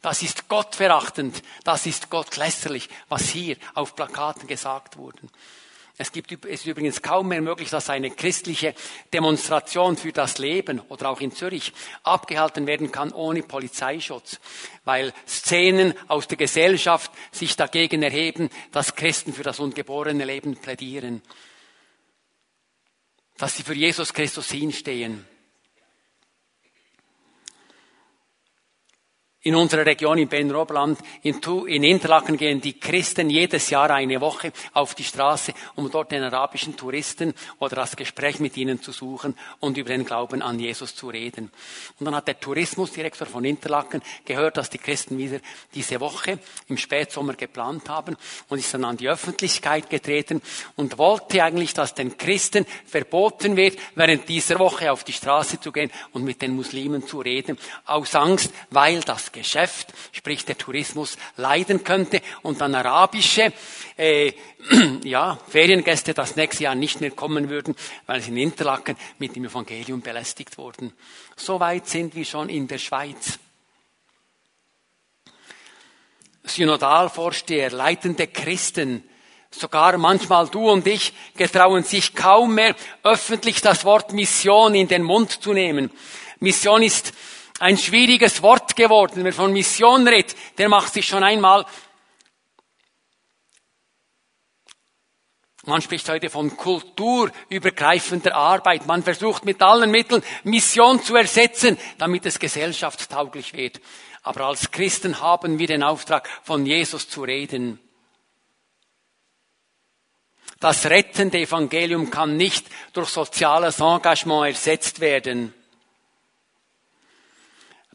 Das 0.00 0.22
ist 0.22 0.48
gottverachtend. 0.48 1.42
Das 1.64 1.86
ist 1.86 2.08
gottlästerlich, 2.08 2.88
was 3.08 3.28
hier 3.28 3.56
auf 3.74 3.94
Plakaten 3.94 4.46
gesagt 4.46 4.96
wurde. 4.96 5.20
Es 6.00 6.12
gibt, 6.12 6.32
es 6.46 6.60
ist 6.60 6.66
übrigens 6.66 7.02
kaum 7.02 7.28
mehr 7.28 7.42
möglich, 7.42 7.68
dass 7.68 7.90
eine 7.90 8.10
christliche 8.10 8.74
Demonstration 9.12 9.98
für 9.98 10.12
das 10.12 10.38
Leben 10.38 10.80
oder 10.88 11.10
auch 11.10 11.20
in 11.20 11.30
Zürich 11.30 11.74
abgehalten 12.04 12.66
werden 12.66 12.90
kann 12.90 13.12
ohne 13.12 13.42
Polizeischutz, 13.42 14.40
weil 14.86 15.12
Szenen 15.28 15.92
aus 16.08 16.26
der 16.26 16.38
Gesellschaft 16.38 17.12
sich 17.32 17.54
dagegen 17.54 18.02
erheben, 18.02 18.48
dass 18.72 18.94
Christen 18.94 19.34
für 19.34 19.42
das 19.42 19.60
ungeborene 19.60 20.24
Leben 20.24 20.56
plädieren, 20.56 21.20
dass 23.36 23.58
sie 23.58 23.62
für 23.62 23.74
Jesus 23.74 24.14
Christus 24.14 24.50
hinstehen. 24.50 25.26
In 29.42 29.54
unserer 29.54 29.86
Region 29.86 30.18
in 30.18 30.28
Ben-Robland, 30.28 30.98
in, 31.22 31.40
in 31.66 31.82
Interlaken 31.82 32.36
gehen 32.36 32.60
die 32.60 32.78
Christen 32.78 33.30
jedes 33.30 33.70
Jahr 33.70 33.88
eine 33.88 34.20
Woche 34.20 34.52
auf 34.74 34.94
die 34.94 35.02
Straße, 35.02 35.54
um 35.76 35.90
dort 35.90 36.12
den 36.12 36.22
arabischen 36.22 36.76
Touristen 36.76 37.32
oder 37.58 37.76
das 37.76 37.96
Gespräch 37.96 38.38
mit 38.38 38.58
ihnen 38.58 38.82
zu 38.82 38.92
suchen 38.92 39.34
und 39.60 39.78
über 39.78 39.88
den 39.88 40.04
Glauben 40.04 40.42
an 40.42 40.60
Jesus 40.60 40.94
zu 40.94 41.08
reden. 41.08 41.50
Und 41.98 42.04
dann 42.04 42.14
hat 42.14 42.28
der 42.28 42.38
Tourismusdirektor 42.38 43.26
von 43.26 43.46
Interlaken 43.46 44.02
gehört, 44.26 44.58
dass 44.58 44.68
die 44.68 44.76
Christen 44.76 45.16
wieder 45.16 45.40
diese 45.74 46.00
Woche 46.00 46.38
im 46.68 46.76
Spätsommer 46.76 47.32
geplant 47.32 47.88
haben 47.88 48.18
und 48.50 48.58
ist 48.58 48.74
dann 48.74 48.84
an 48.84 48.98
die 48.98 49.08
Öffentlichkeit 49.08 49.88
getreten 49.88 50.42
und 50.76 50.98
wollte 50.98 51.42
eigentlich, 51.42 51.72
dass 51.72 51.94
den 51.94 52.18
Christen 52.18 52.66
verboten 52.84 53.56
wird, 53.56 53.78
während 53.94 54.28
dieser 54.28 54.58
Woche 54.58 54.92
auf 54.92 55.02
die 55.02 55.14
Straße 55.14 55.58
zu 55.60 55.72
gehen 55.72 55.90
und 56.12 56.24
mit 56.24 56.42
den 56.42 56.54
Muslimen 56.54 57.06
zu 57.06 57.20
reden, 57.20 57.56
aus 57.86 58.14
Angst, 58.14 58.52
weil 58.68 59.00
das 59.00 59.29
Geschäft, 59.32 59.88
sprich 60.12 60.44
der 60.44 60.58
Tourismus, 60.58 61.16
leiden 61.36 61.84
könnte 61.84 62.20
und 62.42 62.60
dann 62.60 62.74
arabische 62.74 63.52
äh, 63.96 64.32
ja, 65.04 65.38
Feriengäste 65.48 66.14
das 66.14 66.36
nächste 66.36 66.64
Jahr 66.64 66.74
nicht 66.74 67.00
mehr 67.00 67.10
kommen 67.10 67.48
würden, 67.48 67.74
weil 68.06 68.20
sie 68.20 68.30
in 68.30 68.36
Interlaken 68.36 68.96
mit 69.18 69.36
dem 69.36 69.44
Evangelium 69.44 70.00
belästigt 70.00 70.56
wurden. 70.58 70.92
So 71.36 71.60
weit 71.60 71.86
sind 71.86 72.14
wir 72.14 72.24
schon 72.24 72.48
in 72.48 72.66
der 72.66 72.78
Schweiz. 72.78 73.38
Synodalvorsteher, 76.44 77.70
leitende 77.70 78.26
Christen 78.26 79.04
Sogar 79.52 79.98
manchmal 79.98 80.48
du 80.48 80.70
und 80.70 80.86
ich 80.86 81.12
getrauen 81.36 81.82
sich 81.82 82.14
kaum 82.14 82.54
mehr 82.54 82.76
öffentlich 83.02 83.60
das 83.60 83.84
Wort 83.84 84.12
Mission 84.12 84.76
in 84.76 84.86
den 84.86 85.02
Mund 85.02 85.42
zu 85.42 85.52
nehmen. 85.52 85.90
Mission 86.38 86.84
ist 86.84 87.12
ein 87.60 87.78
schwieriges 87.78 88.42
Wort 88.42 88.74
geworden. 88.74 89.22
Wer 89.22 89.32
von 89.32 89.52
Mission 89.52 90.08
redet, 90.08 90.34
der 90.58 90.68
macht 90.68 90.92
sich 90.92 91.06
schon 91.06 91.22
einmal 91.22 91.64
Man 95.66 95.82
spricht 95.82 96.08
heute 96.08 96.30
von 96.30 96.56
kulturübergreifender 96.56 98.34
Arbeit. 98.34 98.86
Man 98.86 99.02
versucht 99.02 99.44
mit 99.44 99.60
allen 99.60 99.90
Mitteln 99.90 100.22
Mission 100.42 101.02
zu 101.02 101.14
ersetzen, 101.16 101.76
damit 101.98 102.24
es 102.24 102.38
gesellschaftstauglich 102.38 103.52
wird. 103.52 103.78
Aber 104.22 104.46
als 104.46 104.70
Christen 104.70 105.20
haben 105.20 105.58
wir 105.58 105.66
den 105.66 105.82
Auftrag, 105.82 106.28
von 106.42 106.64
Jesus 106.64 107.10
zu 107.10 107.22
reden. 107.24 107.78
Das 110.60 110.86
rettende 110.86 111.38
Evangelium 111.38 112.10
kann 112.10 112.38
nicht 112.38 112.66
durch 112.94 113.10
soziales 113.10 113.80
Engagement 113.80 114.48
ersetzt 114.48 115.00
werden. 115.00 115.54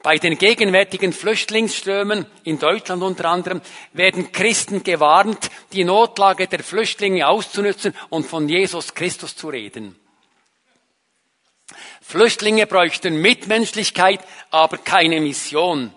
Bei 0.06 0.20
den 0.20 0.38
gegenwärtigen 0.38 1.12
Flüchtlingsströmen 1.12 2.28
in 2.44 2.60
Deutschland 2.60 3.02
unter 3.02 3.26
anderem 3.26 3.60
werden 3.92 4.32
Christen 4.32 4.84
gewarnt, 4.84 5.50
die 5.74 5.84
Notlage 5.84 6.46
der 6.46 6.60
Flüchtlinge 6.60 7.28
auszunützen 7.28 7.96
und 8.12 8.28
von 8.28 8.48
Jesus 8.48 8.94
Christus 8.94 9.36
zu 9.36 9.50
reden. 9.50 9.96
Flüchtlinge 12.02 12.68
bräuchten 12.68 13.20
Mitmenschlichkeit, 13.20 14.20
aber 14.52 14.78
keine 14.78 15.20
Mission. 15.20 15.92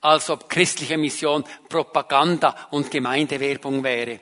Als 0.00 0.30
ob 0.30 0.48
christliche 0.48 0.96
Mission 0.96 1.42
Propaganda 1.68 2.68
und 2.70 2.92
Gemeindewerbung 2.92 3.82
wäre. 3.82 4.20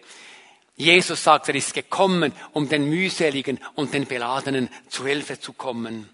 Jesus 0.76 1.22
sagt, 1.22 1.50
er 1.50 1.56
ist 1.56 1.74
gekommen, 1.74 2.32
um 2.52 2.70
den 2.70 2.88
mühseligen 2.88 3.60
und 3.74 3.92
den 3.92 4.06
Beladenen 4.06 4.70
zu 4.88 5.04
Hilfe 5.04 5.38
zu 5.38 5.52
kommen. 5.52 6.08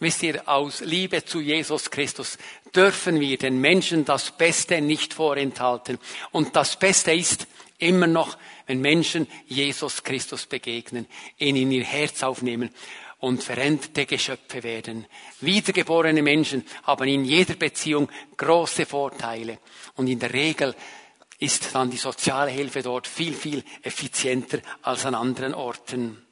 Wisst 0.00 0.22
ihr, 0.22 0.48
aus 0.48 0.80
Liebe 0.80 1.24
zu 1.24 1.40
Jesus 1.40 1.90
Christus 1.90 2.38
dürfen 2.74 3.18
wir 3.18 3.36
den 3.36 3.60
Menschen 3.60 4.04
das 4.04 4.30
Beste 4.30 4.80
nicht 4.80 5.14
vorenthalten. 5.14 5.98
Und 6.30 6.54
das 6.54 6.78
Beste 6.78 7.12
ist 7.12 7.48
immer 7.78 8.06
noch, 8.06 8.38
wenn 8.66 8.80
Menschen 8.80 9.26
Jesus 9.46 10.04
Christus 10.04 10.46
begegnen, 10.46 11.06
ihn 11.38 11.56
in 11.56 11.72
ihr 11.72 11.84
Herz 11.84 12.22
aufnehmen 12.22 12.70
und 13.18 13.42
veränderte 13.42 14.06
Geschöpfe 14.06 14.62
werden. 14.62 15.06
Wiedergeborene 15.40 16.22
Menschen 16.22 16.64
haben 16.84 17.08
in 17.08 17.24
jeder 17.24 17.54
Beziehung 17.54 18.08
große 18.36 18.86
Vorteile. 18.86 19.58
Und 19.96 20.06
in 20.06 20.20
der 20.20 20.32
Regel 20.32 20.76
ist 21.40 21.74
dann 21.74 21.90
die 21.90 21.96
soziale 21.96 22.52
Hilfe 22.52 22.82
dort 22.82 23.08
viel, 23.08 23.34
viel 23.34 23.64
effizienter 23.82 24.60
als 24.82 25.06
an 25.06 25.16
anderen 25.16 25.54
Orten. 25.54 26.27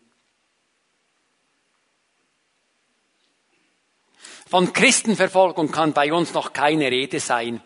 Von 4.48 4.72
Christenverfolgung 4.72 5.72
kann 5.72 5.92
bei 5.92 6.12
uns 6.12 6.32
noch 6.32 6.52
keine 6.52 6.90
Rede 6.90 7.18
sein. 7.18 7.60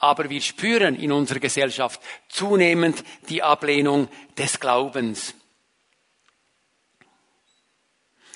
Aber 0.00 0.28
wir 0.28 0.40
spüren 0.40 0.96
in 0.96 1.12
unserer 1.12 1.38
Gesellschaft 1.38 2.00
zunehmend 2.28 3.04
die 3.28 3.42
Ablehnung 3.42 4.08
des 4.36 4.58
Glaubens. 4.58 5.34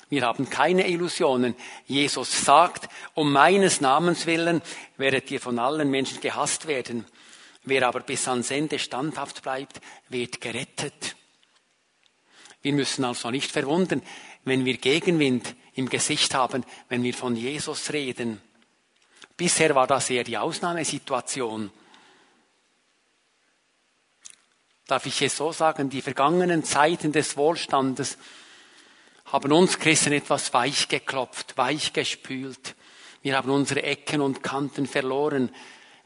Wir 0.09 0.23
haben 0.23 0.49
keine 0.49 0.87
Illusionen. 0.87 1.55
Jesus 1.85 2.45
sagt, 2.45 2.87
um 3.15 3.31
meines 3.31 3.81
Namens 3.81 4.27
willen 4.27 4.61
werdet 4.97 5.31
ihr 5.31 5.41
von 5.41 5.57
allen 5.59 5.89
Menschen 5.89 6.21
gehasst 6.21 6.67
werden. 6.67 7.05
Wer 7.63 7.87
aber 7.87 8.01
bis 8.01 8.27
ans 8.27 8.51
Ende 8.51 8.77
standhaft 8.77 9.41
bleibt, 9.41 9.81
wird 10.09 10.39
gerettet. 10.39 11.15
Wir 12.61 12.73
müssen 12.73 13.03
also 13.03 13.31
nicht 13.31 13.51
verwundern, 13.51 14.01
wenn 14.43 14.65
wir 14.65 14.77
Gegenwind 14.77 15.55
im 15.75 15.89
Gesicht 15.89 16.33
haben, 16.33 16.63
wenn 16.89 17.03
wir 17.03 17.13
von 17.13 17.35
Jesus 17.35 17.91
reden. 17.91 18.41
Bisher 19.37 19.73
war 19.75 19.87
das 19.87 20.09
eher 20.09 20.23
die 20.23 20.37
Ausnahmesituation. 20.37 21.71
Darf 24.87 25.05
ich 25.05 25.21
es 25.21 25.37
so 25.37 25.51
sagen, 25.51 25.89
die 25.89 26.01
vergangenen 26.01 26.63
Zeiten 26.63 27.11
des 27.11 27.37
Wohlstandes 27.37 28.17
haben 29.25 29.51
uns 29.51 29.79
Christen 29.79 30.13
etwas 30.13 30.53
weich 30.53 30.87
geklopft, 30.89 31.57
weich 31.57 31.93
gespült. 31.93 32.75
Wir 33.21 33.37
haben 33.37 33.49
unsere 33.49 33.83
Ecken 33.83 34.21
und 34.21 34.43
Kanten 34.43 34.85
verloren. 34.85 35.49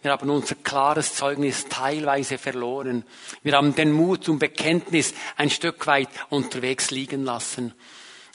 Wir 0.01 0.11
haben 0.11 0.29
unser 0.29 0.55
klares 0.55 1.15
Zeugnis 1.15 1.65
teilweise 1.67 2.37
verloren. 2.37 3.03
Wir 3.41 3.53
haben 3.53 3.73
den 3.73 3.91
Mut 3.91 4.23
zum 4.23 4.37
Bekenntnis 4.37 5.13
ein 5.35 5.49
Stück 5.49 5.87
weit 5.87 6.09
unterwegs 6.29 6.91
liegen 6.91 7.25
lassen. 7.25 7.73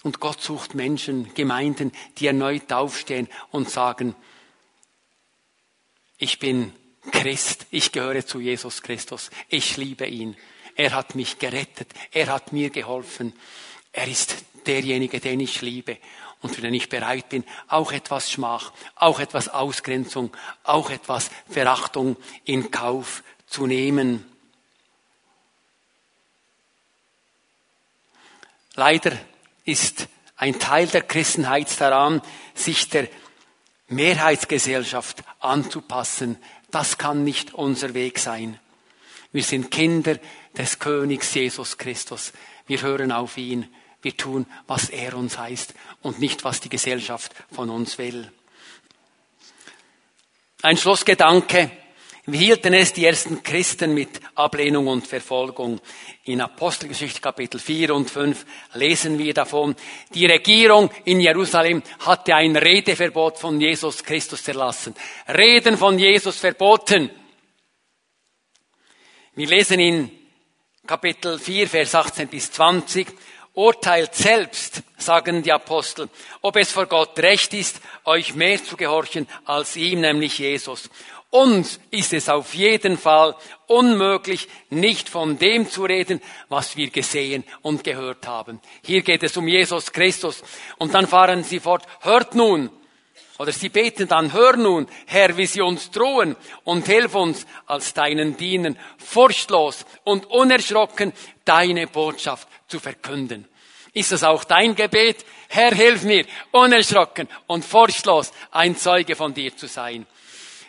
Und 0.02 0.20
Gott 0.20 0.40
sucht 0.42 0.74
Menschen, 0.74 1.32
Gemeinden, 1.34 1.92
die 2.18 2.26
erneut 2.26 2.72
aufstehen 2.72 3.28
und 3.50 3.70
sagen, 3.70 4.16
ich 6.18 6.38
bin 6.38 6.72
Christ, 7.10 7.66
ich 7.70 7.92
gehöre 7.92 8.24
zu 8.26 8.40
Jesus 8.40 8.82
Christus, 8.82 9.30
ich 9.48 9.76
liebe 9.76 10.06
ihn, 10.06 10.36
er 10.74 10.94
hat 10.94 11.14
mich 11.14 11.38
gerettet, 11.38 11.88
er 12.12 12.28
hat 12.28 12.52
mir 12.52 12.70
geholfen, 12.70 13.32
er 13.92 14.08
ist 14.08 14.44
derjenige, 14.66 15.20
den 15.20 15.40
ich 15.40 15.60
liebe. 15.60 15.98
Und 16.40 16.54
für 16.54 16.60
den 16.60 16.74
ich 16.74 16.88
bereit 16.88 17.28
bin, 17.28 17.44
auch 17.68 17.92
etwas 17.92 18.30
Schmach, 18.30 18.72
auch 18.96 19.20
etwas 19.20 19.48
Ausgrenzung, 19.48 20.36
auch 20.64 20.90
etwas 20.90 21.30
Verachtung 21.48 22.16
in 22.44 22.72
Kauf 22.72 23.22
zu 23.46 23.66
nehmen. 23.68 24.24
Leider 28.74 29.16
ist 29.64 30.08
ein 30.36 30.58
Teil 30.58 30.86
der 30.86 31.02
Christenheit 31.02 31.80
daran, 31.80 32.20
sich 32.54 32.88
der 32.88 33.08
Mehrheitsgesellschaft 33.88 35.22
anzupassen. 35.40 36.36
Das 36.70 36.98
kann 36.98 37.24
nicht 37.24 37.54
unser 37.54 37.94
Weg 37.94 38.18
sein. 38.18 38.58
Wir 39.32 39.42
sind 39.42 39.70
Kinder 39.70 40.18
des 40.56 40.78
Königs 40.78 41.32
Jesus 41.34 41.78
Christus. 41.78 42.32
Wir 42.66 42.82
hören 42.82 43.12
auf 43.12 43.36
ihn. 43.36 43.68
Wir 44.02 44.16
tun, 44.16 44.46
was 44.66 44.88
er 44.88 45.16
uns 45.16 45.38
heißt 45.38 45.74
und 46.02 46.18
nicht, 46.18 46.44
was 46.44 46.60
die 46.60 46.68
Gesellschaft 46.68 47.32
von 47.52 47.70
uns 47.70 47.98
will. 47.98 48.30
Ein 50.62 50.76
Schlussgedanke. 50.76 51.70
Wie 52.24 52.38
hielten 52.38 52.72
es 52.72 52.92
die 52.92 53.04
ersten 53.04 53.42
Christen 53.42 53.94
mit 53.94 54.20
Ablehnung 54.36 54.86
und 54.86 55.08
Verfolgung? 55.08 55.80
In 56.22 56.40
Apostelgeschichte 56.40 57.20
Kapitel 57.20 57.58
4 57.58 57.92
und 57.92 58.08
5 58.08 58.46
lesen 58.74 59.18
wir 59.18 59.34
davon, 59.34 59.74
die 60.14 60.26
Regierung 60.26 60.88
in 61.04 61.18
Jerusalem 61.18 61.82
hatte 61.98 62.36
ein 62.36 62.54
Redeverbot 62.54 63.38
von 63.38 63.60
Jesus 63.60 64.04
Christus 64.04 64.46
erlassen. 64.46 64.94
Reden 65.26 65.76
von 65.76 65.98
Jesus 65.98 66.38
verboten. 66.38 67.10
Wir 69.34 69.48
lesen 69.48 69.80
in 69.80 70.10
Kapitel 70.86 71.40
4, 71.40 71.68
Vers 71.68 71.92
18 71.96 72.28
bis 72.28 72.52
20, 72.52 73.08
urteilt 73.54 74.14
selbst, 74.14 74.82
sagen 74.96 75.42
die 75.42 75.52
Apostel, 75.52 76.08
ob 76.40 76.56
es 76.56 76.70
vor 76.70 76.86
Gott 76.86 77.18
recht 77.18 77.52
ist, 77.52 77.80
euch 78.04 78.34
mehr 78.34 78.62
zu 78.62 78.76
gehorchen 78.76 79.26
als 79.44 79.76
ihm, 79.76 80.00
nämlich 80.00 80.38
Jesus. 80.38 80.88
Uns 81.32 81.80
ist 81.90 82.12
es 82.12 82.28
auf 82.28 82.52
jeden 82.52 82.98
Fall 82.98 83.34
unmöglich, 83.66 84.48
nicht 84.68 85.08
von 85.08 85.38
dem 85.38 85.66
zu 85.66 85.84
reden, 85.84 86.20
was 86.50 86.76
wir 86.76 86.90
gesehen 86.90 87.42
und 87.62 87.84
gehört 87.84 88.26
haben. 88.26 88.60
Hier 88.84 89.00
geht 89.00 89.22
es 89.22 89.38
um 89.38 89.48
Jesus 89.48 89.90
Christus. 89.90 90.42
Und 90.76 90.92
dann 90.92 91.06
fahren 91.06 91.42
sie 91.42 91.58
fort, 91.58 91.86
hört 92.02 92.34
nun, 92.34 92.68
oder 93.38 93.50
sie 93.50 93.70
beten 93.70 94.08
dann, 94.08 94.34
hör 94.34 94.58
nun, 94.58 94.86
Herr, 95.06 95.34
wie 95.38 95.46
sie 95.46 95.62
uns 95.62 95.90
drohen 95.90 96.36
und 96.64 96.84
hilf 96.84 97.14
uns 97.14 97.46
als 97.64 97.94
deinen 97.94 98.36
Dienern 98.36 98.78
furchtlos 98.98 99.86
und 100.04 100.26
unerschrocken 100.26 101.14
deine 101.46 101.86
Botschaft 101.86 102.46
zu 102.68 102.78
verkünden. 102.78 103.48
Ist 103.94 104.12
das 104.12 104.22
auch 104.22 104.44
dein 104.44 104.74
Gebet? 104.74 105.24
Herr, 105.48 105.74
hilf 105.74 106.02
mir, 106.02 106.26
unerschrocken 106.50 107.26
und 107.46 107.64
furchtlos 107.64 108.32
ein 108.50 108.76
Zeuge 108.76 109.16
von 109.16 109.32
dir 109.32 109.56
zu 109.56 109.66
sein. 109.66 110.06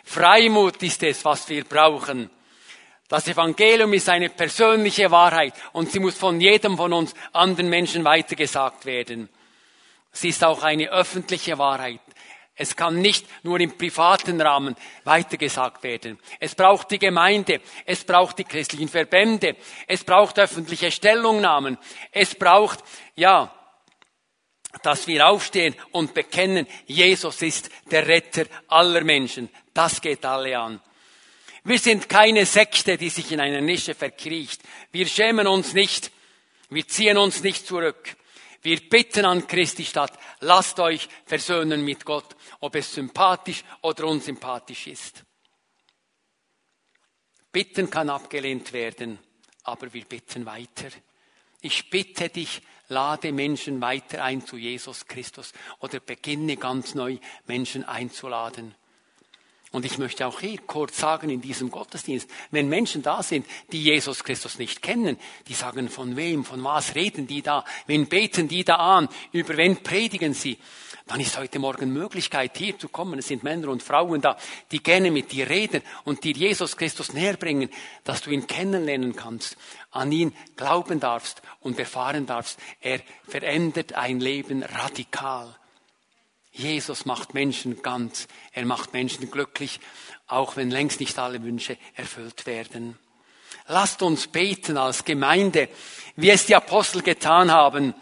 Freimut 0.04 0.82
ist 0.82 1.02
es, 1.02 1.24
was 1.24 1.48
wir 1.48 1.64
brauchen. 1.64 2.30
Das 3.08 3.28
Evangelium 3.28 3.92
ist 3.92 4.08
eine 4.08 4.30
persönliche 4.30 5.10
Wahrheit 5.10 5.54
und 5.72 5.90
sie 5.90 6.00
muss 6.00 6.16
von 6.16 6.40
jedem 6.40 6.76
von 6.76 6.92
uns 6.92 7.14
anderen 7.32 7.68
Menschen 7.68 8.04
weitergesagt 8.04 8.86
werden. 8.86 9.28
Sie 10.12 10.28
ist 10.28 10.44
auch 10.44 10.62
eine 10.62 10.90
öffentliche 10.90 11.58
Wahrheit. 11.58 12.00
Es 12.56 12.76
kann 12.76 13.00
nicht 13.00 13.26
nur 13.42 13.58
im 13.60 13.76
privaten 13.76 14.40
Rahmen 14.40 14.76
weitergesagt 15.02 15.82
werden. 15.82 16.20
Es 16.38 16.54
braucht 16.54 16.90
die 16.92 17.00
Gemeinde, 17.00 17.60
es 17.84 18.04
braucht 18.04 18.38
die 18.38 18.44
christlichen 18.44 18.88
Verbände, 18.88 19.56
es 19.88 20.04
braucht 20.04 20.38
öffentliche 20.38 20.92
Stellungnahmen, 20.92 21.78
es 22.12 22.36
braucht, 22.36 22.84
ja, 23.16 23.52
dass 24.82 25.06
wir 25.08 25.26
aufstehen 25.26 25.74
und 25.90 26.14
bekennen, 26.14 26.66
Jesus 26.86 27.42
ist 27.42 27.70
der 27.90 28.06
Retter 28.06 28.46
aller 28.68 29.02
Menschen. 29.02 29.48
Das 29.74 30.00
geht 30.00 30.24
alle 30.24 30.58
an. 30.58 30.80
Wir 31.64 31.78
sind 31.78 32.08
keine 32.08 32.46
Sekte, 32.46 32.96
die 32.96 33.10
sich 33.10 33.32
in 33.32 33.40
einer 33.40 33.60
Nische 33.60 33.94
verkriecht. 33.94 34.62
Wir 34.92 35.06
schämen 35.06 35.46
uns 35.46 35.74
nicht. 35.74 36.12
Wir 36.70 36.86
ziehen 36.86 37.18
uns 37.18 37.42
nicht 37.42 37.66
zurück. 37.66 38.16
Wir 38.62 38.88
bitten 38.88 39.26
an 39.26 39.46
Christi 39.46 39.84
statt, 39.84 40.18
lasst 40.40 40.80
euch 40.80 41.08
versöhnen 41.26 41.84
mit 41.84 42.04
Gott, 42.04 42.34
ob 42.60 42.74
es 42.76 42.94
sympathisch 42.94 43.62
oder 43.82 44.06
unsympathisch 44.06 44.86
ist. 44.86 45.22
Bitten 47.52 47.90
kann 47.90 48.08
abgelehnt 48.08 48.72
werden, 48.72 49.18
aber 49.64 49.92
wir 49.92 50.04
bitten 50.06 50.46
weiter. 50.46 50.88
Ich 51.60 51.90
bitte 51.90 52.30
dich, 52.30 52.62
lade 52.88 53.32
Menschen 53.32 53.80
weiter 53.80 54.24
ein 54.24 54.46
zu 54.46 54.56
Jesus 54.56 55.06
Christus 55.06 55.52
oder 55.80 56.00
beginne 56.00 56.56
ganz 56.56 56.94
neu 56.94 57.18
Menschen 57.46 57.84
einzuladen. 57.84 58.74
Und 59.74 59.84
ich 59.84 59.98
möchte 59.98 60.24
auch 60.24 60.38
hier 60.38 60.60
kurz 60.68 61.00
sagen 61.00 61.30
in 61.30 61.40
diesem 61.40 61.68
Gottesdienst, 61.68 62.30
wenn 62.52 62.68
Menschen 62.68 63.02
da 63.02 63.24
sind, 63.24 63.44
die 63.72 63.82
Jesus 63.82 64.22
Christus 64.22 64.56
nicht 64.56 64.82
kennen, 64.82 65.18
die 65.48 65.54
sagen, 65.54 65.88
von 65.88 66.14
wem, 66.14 66.44
von 66.44 66.62
was 66.62 66.94
reden 66.94 67.26
die 67.26 67.42
da, 67.42 67.64
wen 67.88 68.06
beten 68.06 68.46
die 68.46 68.62
da 68.62 68.76
an, 68.76 69.08
über 69.32 69.56
wen 69.56 69.82
predigen 69.82 70.32
sie, 70.32 70.58
dann 71.08 71.18
ist 71.18 71.36
heute 71.36 71.58
Morgen 71.58 71.92
Möglichkeit, 71.92 72.56
hier 72.56 72.78
zu 72.78 72.88
kommen. 72.88 73.18
Es 73.18 73.26
sind 73.26 73.42
Männer 73.42 73.66
und 73.66 73.82
Frauen 73.82 74.20
da, 74.20 74.36
die 74.70 74.80
gerne 74.80 75.10
mit 75.10 75.32
dir 75.32 75.50
reden 75.50 75.82
und 76.04 76.22
dir 76.22 76.34
Jesus 76.34 76.76
Christus 76.76 77.12
näher 77.12 77.36
bringen, 77.36 77.68
dass 78.04 78.22
du 78.22 78.30
ihn 78.30 78.46
kennenlernen 78.46 79.16
kannst, 79.16 79.56
an 79.90 80.12
ihn 80.12 80.36
glauben 80.54 81.00
darfst 81.00 81.42
und 81.58 81.80
erfahren 81.80 82.26
darfst. 82.26 82.60
Er 82.80 83.00
verändert 83.26 83.94
ein 83.94 84.20
Leben 84.20 84.62
radikal. 84.62 85.56
Jesus 86.54 87.04
macht 87.04 87.34
Menschen 87.34 87.82
ganz, 87.82 88.28
er 88.52 88.64
macht 88.64 88.92
Menschen 88.92 89.28
glücklich, 89.28 89.80
auch 90.28 90.56
wenn 90.56 90.70
längst 90.70 91.00
nicht 91.00 91.18
alle 91.18 91.42
Wünsche 91.42 91.76
erfüllt 91.94 92.46
werden. 92.46 92.96
Lasst 93.66 94.02
uns 94.02 94.28
beten 94.28 94.76
als 94.76 95.04
Gemeinde, 95.04 95.68
wie 96.14 96.30
es 96.30 96.46
die 96.46 96.54
Apostel 96.54 97.02
getan 97.02 97.50
haben. 97.50 97.92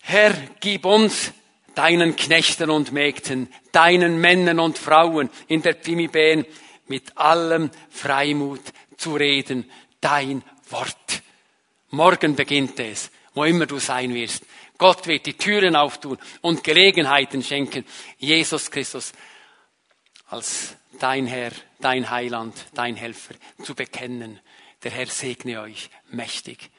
Herr, 0.00 0.34
gib 0.60 0.84
uns 0.84 1.32
deinen 1.76 2.16
Knechten 2.16 2.70
und 2.70 2.90
Mägden, 2.90 3.52
deinen 3.70 4.20
Männern 4.20 4.58
und 4.58 4.78
Frauen 4.78 5.30
in 5.46 5.62
der 5.62 5.74
Pimibäen 5.74 6.44
mit 6.88 7.16
allem 7.16 7.70
Freimut 7.90 8.62
zu 8.96 9.14
reden, 9.14 9.70
dein 10.00 10.42
Wort. 10.70 11.22
Morgen 11.90 12.34
beginnt 12.34 12.80
es, 12.80 13.10
wo 13.34 13.44
immer 13.44 13.66
du 13.66 13.78
sein 13.78 14.14
wirst. 14.14 14.44
Gott 14.78 15.06
wird 15.06 15.26
die 15.26 15.34
Türen 15.34 15.76
auftun 15.76 16.18
und 16.40 16.64
Gelegenheiten 16.64 17.42
schenken, 17.42 17.84
Jesus 18.18 18.70
Christus 18.70 19.12
als 20.26 20.76
dein 20.98 21.26
Herr, 21.26 21.52
dein 21.80 22.10
Heiland, 22.10 22.54
dein 22.74 22.96
Helfer 22.96 23.34
zu 23.62 23.74
bekennen. 23.74 24.40
Der 24.82 24.90
Herr 24.90 25.06
segne 25.06 25.60
euch 25.60 25.90
mächtig. 26.08 26.70